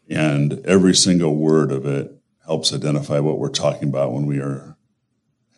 and 0.08 0.64
every 0.64 0.94
single 0.94 1.34
word 1.34 1.72
of 1.72 1.84
it 1.84 2.16
helps 2.46 2.72
identify 2.72 3.18
what 3.18 3.40
we're 3.40 3.48
talking 3.48 3.88
about 3.88 4.12
when 4.12 4.26
we 4.26 4.38
are 4.38 4.76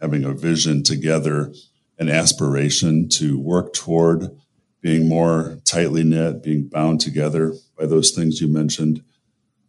having 0.01 0.25
a 0.25 0.33
vision 0.33 0.83
together, 0.83 1.53
an 1.99 2.09
aspiration 2.09 3.09
to 3.09 3.39
work 3.39 3.73
toward 3.73 4.37
being 4.81 5.09
more 5.09 5.59
tightly 5.65 6.05
knit, 6.05 6.43
being 6.43 6.69
bound 6.69 7.01
together 7.01 7.55
by 7.79 7.87
those 7.87 8.11
things 8.11 8.41
you 8.41 8.49
mentioned. 8.49 9.03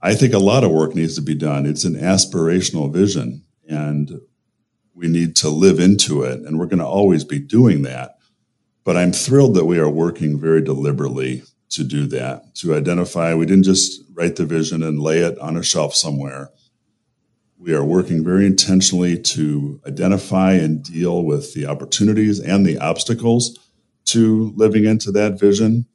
I 0.01 0.13
think 0.13 0.33
a 0.33 0.39
lot 0.39 0.63
of 0.63 0.71
work 0.71 0.93
needs 0.93 1.15
to 1.15 1.21
be 1.21 1.35
done. 1.35 1.65
It's 1.65 1.85
an 1.85 1.95
aspirational 1.95 2.91
vision 2.91 3.43
and 3.67 4.19
we 4.93 5.07
need 5.07 5.35
to 5.37 5.49
live 5.49 5.79
into 5.79 6.23
it. 6.23 6.41
And 6.41 6.57
we're 6.57 6.65
going 6.67 6.79
to 6.79 6.85
always 6.85 7.23
be 7.23 7.39
doing 7.39 7.83
that. 7.83 8.17
But 8.83 8.97
I'm 8.97 9.11
thrilled 9.11 9.55
that 9.55 9.65
we 9.65 9.79
are 9.79 9.89
working 9.89 10.39
very 10.39 10.61
deliberately 10.61 11.43
to 11.71 11.83
do 11.83 12.05
that, 12.07 12.55
to 12.55 12.75
identify. 12.75 13.33
We 13.33 13.45
didn't 13.45 13.63
just 13.63 14.01
write 14.13 14.35
the 14.35 14.45
vision 14.45 14.83
and 14.83 14.99
lay 14.99 15.19
it 15.19 15.37
on 15.39 15.57
a 15.57 15.63
shelf 15.63 15.95
somewhere. 15.95 16.51
We 17.57 17.73
are 17.73 17.85
working 17.85 18.23
very 18.23 18.45
intentionally 18.45 19.17
to 19.17 19.79
identify 19.87 20.53
and 20.53 20.83
deal 20.83 21.23
with 21.23 21.53
the 21.53 21.65
opportunities 21.65 22.39
and 22.39 22.65
the 22.65 22.77
obstacles 22.77 23.57
to 24.05 24.53
living 24.57 24.83
into 24.83 25.09
that 25.13 25.39
vision. 25.39 25.85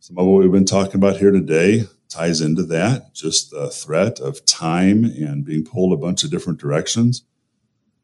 Some 0.00 0.16
of 0.16 0.26
what 0.26 0.40
we've 0.40 0.50
been 0.50 0.64
talking 0.64 0.96
about 0.96 1.18
here 1.18 1.30
today 1.30 1.84
ties 2.08 2.40
into 2.40 2.62
that, 2.64 3.14
just 3.14 3.50
the 3.50 3.68
threat 3.68 4.18
of 4.18 4.44
time 4.46 5.04
and 5.04 5.44
being 5.44 5.62
pulled 5.64 5.92
a 5.92 5.96
bunch 6.00 6.24
of 6.24 6.30
different 6.30 6.58
directions. 6.58 7.22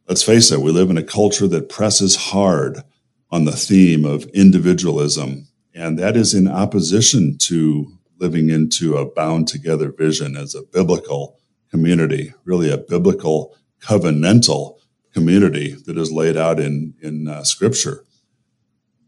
Let's 0.07 0.23
face 0.23 0.53
it, 0.53 0.61
we 0.61 0.71
live 0.71 0.91
in 0.91 0.99
a 0.99 1.03
culture 1.03 1.49
that 1.49 1.71
presses 1.71 2.17
hard 2.17 2.83
on 3.31 3.47
the 3.47 3.57
theme 3.57 4.05
of 4.05 4.25
individualism, 4.27 5.49
and 5.75 5.99
that 5.99 6.17
is 6.17 6.35
in 6.35 6.47
opposition 6.47 7.39
to 7.39 7.99
living 8.19 8.51
into 8.51 8.97
a 8.97 9.11
bound 9.11 9.49
together 9.49 9.91
vision 9.91 10.37
as 10.37 10.55
a 10.55 10.63
biblical 10.63 11.41
community, 11.77 12.33
really 12.45 12.71
a 12.73 12.79
biblical 12.79 13.55
covenantal 13.81 14.79
community 15.13 15.77
that 15.85 15.99
is 15.99 16.11
laid 16.11 16.35
out 16.35 16.59
in, 16.59 16.95
in 17.03 17.29
uh, 17.29 17.45
scripture. 17.45 18.03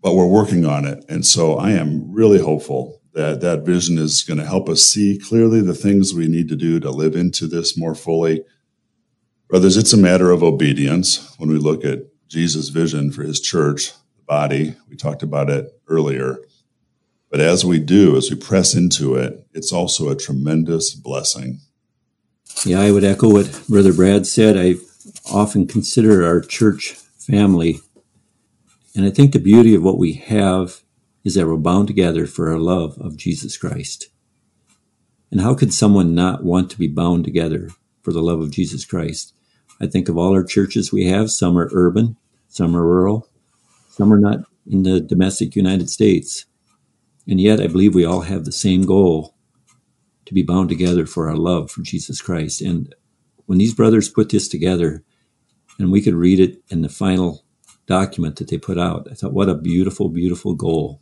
But 0.02 0.14
we're 0.14 0.26
working 0.26 0.66
on 0.66 0.84
it. 0.84 1.02
And 1.08 1.24
so 1.24 1.56
I 1.56 1.70
am 1.70 2.12
really 2.12 2.40
hopeful 2.40 3.00
that 3.14 3.40
that 3.40 3.64
vision 3.64 3.96
is 3.96 4.22
going 4.22 4.36
to 4.36 4.44
help 4.44 4.68
us 4.68 4.82
see 4.82 5.18
clearly 5.18 5.62
the 5.62 5.74
things 5.74 6.12
we 6.12 6.28
need 6.28 6.48
to 6.48 6.56
do 6.56 6.78
to 6.78 6.90
live 6.90 7.16
into 7.16 7.46
this 7.46 7.76
more 7.76 7.94
fully. 7.94 8.44
Brothers, 9.48 9.78
it's 9.78 9.94
a 9.94 9.96
matter 9.96 10.30
of 10.30 10.42
obedience 10.42 11.34
when 11.38 11.48
we 11.48 11.56
look 11.56 11.86
at 11.86 12.00
Jesus' 12.28 12.68
vision 12.68 13.10
for 13.10 13.22
his 13.22 13.40
church, 13.40 13.92
the 14.18 14.24
body. 14.26 14.74
We 14.90 14.96
talked 14.96 15.22
about 15.22 15.48
it 15.48 15.66
earlier. 15.88 16.36
But 17.30 17.40
as 17.40 17.64
we 17.64 17.78
do, 17.78 18.16
as 18.18 18.30
we 18.30 18.36
press 18.36 18.74
into 18.74 19.14
it, 19.14 19.46
it's 19.54 19.72
also 19.72 20.10
a 20.10 20.16
tremendous 20.16 20.94
blessing. 20.94 21.60
Yeah, 22.64 22.80
I 22.80 22.90
would 22.90 23.04
echo 23.04 23.30
what 23.30 23.62
Brother 23.68 23.92
Brad 23.92 24.26
said. 24.26 24.56
I 24.56 24.74
often 25.32 25.66
consider 25.66 26.26
our 26.26 26.40
church 26.40 26.92
family. 26.92 27.80
And 28.96 29.06
I 29.06 29.10
think 29.10 29.32
the 29.32 29.38
beauty 29.38 29.74
of 29.74 29.82
what 29.82 29.98
we 29.98 30.14
have 30.14 30.82
is 31.24 31.34
that 31.34 31.46
we're 31.46 31.56
bound 31.56 31.86
together 31.86 32.26
for 32.26 32.50
our 32.50 32.58
love 32.58 32.98
of 32.98 33.16
Jesus 33.16 33.56
Christ. 33.56 34.08
And 35.30 35.40
how 35.40 35.54
could 35.54 35.72
someone 35.72 36.14
not 36.14 36.42
want 36.42 36.70
to 36.70 36.78
be 36.78 36.88
bound 36.88 37.24
together 37.24 37.70
for 38.02 38.12
the 38.12 38.22
love 38.22 38.40
of 38.40 38.50
Jesus 38.50 38.84
Christ? 38.84 39.34
I 39.80 39.86
think 39.86 40.08
of 40.08 40.18
all 40.18 40.32
our 40.32 40.44
churches 40.44 40.92
we 40.92 41.06
have, 41.06 41.30
some 41.30 41.56
are 41.56 41.70
urban, 41.72 42.16
some 42.48 42.74
are 42.76 42.82
rural, 42.82 43.28
some 43.90 44.12
are 44.12 44.18
not 44.18 44.40
in 44.66 44.82
the 44.82 45.00
domestic 45.00 45.54
United 45.54 45.90
States. 45.90 46.46
And 47.26 47.40
yet 47.40 47.60
I 47.60 47.68
believe 47.68 47.94
we 47.94 48.04
all 48.04 48.22
have 48.22 48.44
the 48.44 48.52
same 48.52 48.84
goal 48.84 49.34
to 50.28 50.34
be 50.34 50.42
bound 50.42 50.68
together 50.68 51.06
for 51.06 51.28
our 51.28 51.36
love 51.36 51.70
for 51.70 51.80
Jesus 51.80 52.20
Christ. 52.20 52.60
And 52.60 52.94
when 53.46 53.56
these 53.56 53.74
brothers 53.74 54.10
put 54.10 54.28
this 54.28 54.46
together, 54.46 55.02
and 55.78 55.90
we 55.90 56.02
could 56.02 56.14
read 56.14 56.38
it 56.38 56.62
in 56.68 56.82
the 56.82 56.90
final 56.90 57.44
document 57.86 58.36
that 58.36 58.48
they 58.48 58.58
put 58.58 58.78
out, 58.78 59.08
I 59.10 59.14
thought, 59.14 59.32
what 59.32 59.48
a 59.48 59.54
beautiful, 59.54 60.10
beautiful 60.10 60.54
goal 60.54 61.00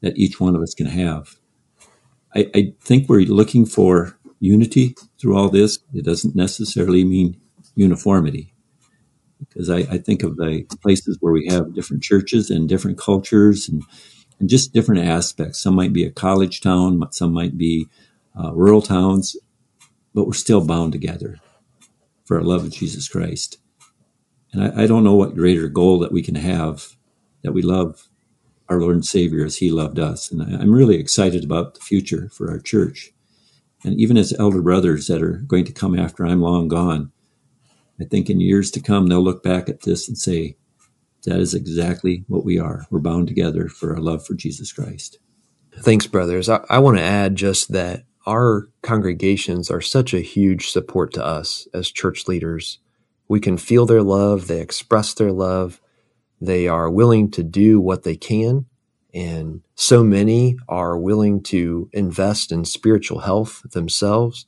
that 0.00 0.16
each 0.16 0.40
one 0.40 0.56
of 0.56 0.62
us 0.62 0.72
can 0.72 0.86
have. 0.86 1.36
I, 2.34 2.50
I 2.54 2.72
think 2.80 3.08
we're 3.10 3.26
looking 3.26 3.66
for 3.66 4.16
unity 4.38 4.94
through 5.20 5.36
all 5.36 5.50
this. 5.50 5.78
It 5.92 6.06
doesn't 6.06 6.34
necessarily 6.34 7.04
mean 7.04 7.38
uniformity 7.74 8.54
because 9.38 9.68
I, 9.68 9.78
I, 9.80 9.98
think 9.98 10.22
of 10.22 10.36
the 10.36 10.64
places 10.82 11.18
where 11.20 11.32
we 11.32 11.46
have 11.48 11.74
different 11.74 12.02
churches 12.02 12.50
and 12.50 12.68
different 12.68 12.98
cultures 12.98 13.68
and, 13.68 13.82
and 14.38 14.48
just 14.48 14.72
different 14.72 15.06
aspects. 15.06 15.60
Some 15.60 15.74
might 15.74 15.92
be 15.92 16.04
a 16.04 16.10
college 16.10 16.60
town, 16.60 17.06
some 17.10 17.32
might 17.32 17.58
be 17.58 17.86
uh, 18.38 18.52
rural 18.52 18.82
towns, 18.82 19.36
but 20.14 20.26
we're 20.26 20.32
still 20.32 20.64
bound 20.64 20.92
together 20.92 21.38
for 22.24 22.36
our 22.36 22.42
love 22.42 22.64
of 22.64 22.72
Jesus 22.72 23.08
Christ. 23.08 23.58
And 24.52 24.62
I, 24.62 24.82
I 24.82 24.86
don't 24.86 25.04
know 25.04 25.14
what 25.14 25.34
greater 25.34 25.68
goal 25.68 25.98
that 26.00 26.12
we 26.12 26.22
can 26.22 26.36
have 26.36 26.96
that 27.42 27.52
we 27.52 27.62
love 27.62 28.08
our 28.68 28.80
Lord 28.80 28.94
and 28.94 29.04
Savior 29.04 29.44
as 29.44 29.56
He 29.56 29.70
loved 29.70 29.98
us. 29.98 30.30
And 30.30 30.42
I'm 30.42 30.72
really 30.72 30.96
excited 30.96 31.44
about 31.44 31.74
the 31.74 31.80
future 31.80 32.28
for 32.32 32.50
our 32.50 32.58
church. 32.58 33.10
And 33.82 33.98
even 33.98 34.16
as 34.16 34.32
elder 34.38 34.60
brothers 34.60 35.06
that 35.06 35.22
are 35.22 35.38
going 35.46 35.64
to 35.64 35.72
come 35.72 35.98
after 35.98 36.24
I'm 36.24 36.42
long 36.42 36.68
gone, 36.68 37.12
I 38.00 38.04
think 38.04 38.30
in 38.30 38.40
years 38.40 38.70
to 38.72 38.80
come, 38.80 39.06
they'll 39.06 39.22
look 39.22 39.42
back 39.42 39.68
at 39.68 39.82
this 39.82 40.08
and 40.08 40.16
say, 40.16 40.56
that 41.24 41.40
is 41.40 41.54
exactly 41.54 42.24
what 42.28 42.44
we 42.44 42.58
are. 42.58 42.86
We're 42.90 43.00
bound 43.00 43.28
together 43.28 43.68
for 43.68 43.94
our 43.94 44.00
love 44.00 44.24
for 44.24 44.34
Jesus 44.34 44.72
Christ. 44.72 45.18
Thanks, 45.78 46.06
brothers. 46.06 46.48
I, 46.48 46.64
I 46.68 46.78
want 46.78 46.96
to 46.96 47.02
add 47.02 47.36
just 47.36 47.72
that 47.72 48.04
our 48.30 48.68
congregations 48.82 49.72
are 49.72 49.80
such 49.80 50.14
a 50.14 50.20
huge 50.20 50.68
support 50.68 51.12
to 51.12 51.24
us 51.24 51.66
as 51.74 51.90
church 51.90 52.28
leaders. 52.28 52.78
We 53.26 53.40
can 53.40 53.56
feel 53.56 53.86
their 53.86 54.04
love, 54.04 54.46
they 54.46 54.60
express 54.60 55.12
their 55.14 55.32
love, 55.32 55.80
they 56.40 56.68
are 56.68 56.88
willing 56.88 57.32
to 57.32 57.42
do 57.42 57.80
what 57.80 58.04
they 58.04 58.14
can. 58.14 58.66
And 59.12 59.62
so 59.74 60.04
many 60.04 60.56
are 60.68 60.96
willing 60.96 61.42
to 61.44 61.90
invest 61.92 62.52
in 62.52 62.64
spiritual 62.64 63.18
health 63.18 63.62
themselves. 63.72 64.46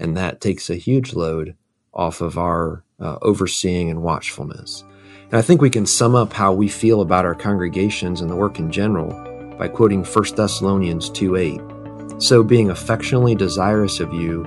And 0.00 0.16
that 0.16 0.40
takes 0.40 0.68
a 0.68 0.74
huge 0.74 1.14
load 1.14 1.54
off 1.94 2.20
of 2.20 2.36
our 2.36 2.82
uh, 2.98 3.18
overseeing 3.22 3.90
and 3.90 4.02
watchfulness. 4.02 4.82
And 5.26 5.34
I 5.34 5.42
think 5.42 5.62
we 5.62 5.70
can 5.70 5.86
sum 5.86 6.16
up 6.16 6.32
how 6.32 6.52
we 6.52 6.66
feel 6.66 7.00
about 7.00 7.24
our 7.24 7.36
congregations 7.36 8.20
and 8.20 8.28
the 8.28 8.34
work 8.34 8.58
in 8.58 8.72
general 8.72 9.10
by 9.56 9.68
quoting 9.68 10.02
1 10.02 10.24
Thessalonians 10.34 11.08
2 11.10 11.36
8. 11.36 11.79
So, 12.20 12.42
being 12.42 12.68
affectionately 12.68 13.34
desirous 13.34 13.98
of 13.98 14.12
you, 14.12 14.42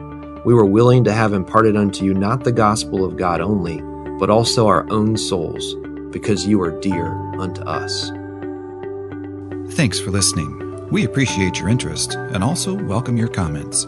we 0.45 0.53
were 0.53 0.63
willing 0.63 1.03
to 1.05 1.11
have 1.11 1.33
imparted 1.33 1.75
unto 1.75 2.05
you 2.05 2.13
not 2.13 2.43
the 2.43 2.51
gospel 2.51 3.03
of 3.03 3.17
God 3.17 3.41
only, 3.41 3.81
but 4.19 4.29
also 4.29 4.67
our 4.67 4.85
own 4.91 5.17
souls 5.17 5.73
because 6.11 6.45
you 6.45 6.61
are 6.61 6.79
dear 6.81 7.07
unto 7.39 7.63
us. 7.63 8.11
Thanks 9.75 9.99
for 9.99 10.11
listening. 10.11 10.87
We 10.91 11.05
appreciate 11.05 11.59
your 11.59 11.67
interest 11.67 12.13
and 12.13 12.43
also 12.43 12.75
welcome 12.75 13.17
your 13.17 13.27
comments. 13.27 13.85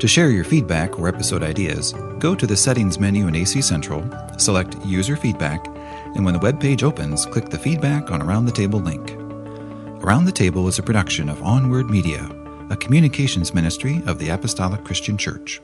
To 0.00 0.08
share 0.08 0.30
your 0.30 0.42
feedback 0.42 0.98
or 0.98 1.06
episode 1.06 1.44
ideas, 1.44 1.94
go 2.18 2.34
to 2.34 2.44
the 2.44 2.56
Settings 2.56 2.98
menu 2.98 3.28
in 3.28 3.36
AC 3.36 3.62
Central, 3.62 4.04
select 4.36 4.76
User 4.84 5.14
Feedback, 5.14 5.64
and 6.16 6.24
when 6.24 6.34
the 6.34 6.40
web 6.40 6.60
page 6.60 6.82
opens, 6.82 7.24
click 7.26 7.50
the 7.50 7.58
Feedback 7.58 8.10
on 8.10 8.20
Around 8.20 8.46
the 8.46 8.52
Table 8.52 8.80
link. 8.80 9.12
Around 10.02 10.24
the 10.24 10.32
Table 10.32 10.66
is 10.66 10.80
a 10.80 10.82
production 10.82 11.28
of 11.28 11.40
Onward 11.44 11.88
Media, 11.88 12.28
a 12.72 12.76
communications 12.76 13.52
ministry 13.52 14.02
of 14.06 14.18
the 14.18 14.30
Apostolic 14.30 14.82
Christian 14.82 15.18
Church. 15.18 15.60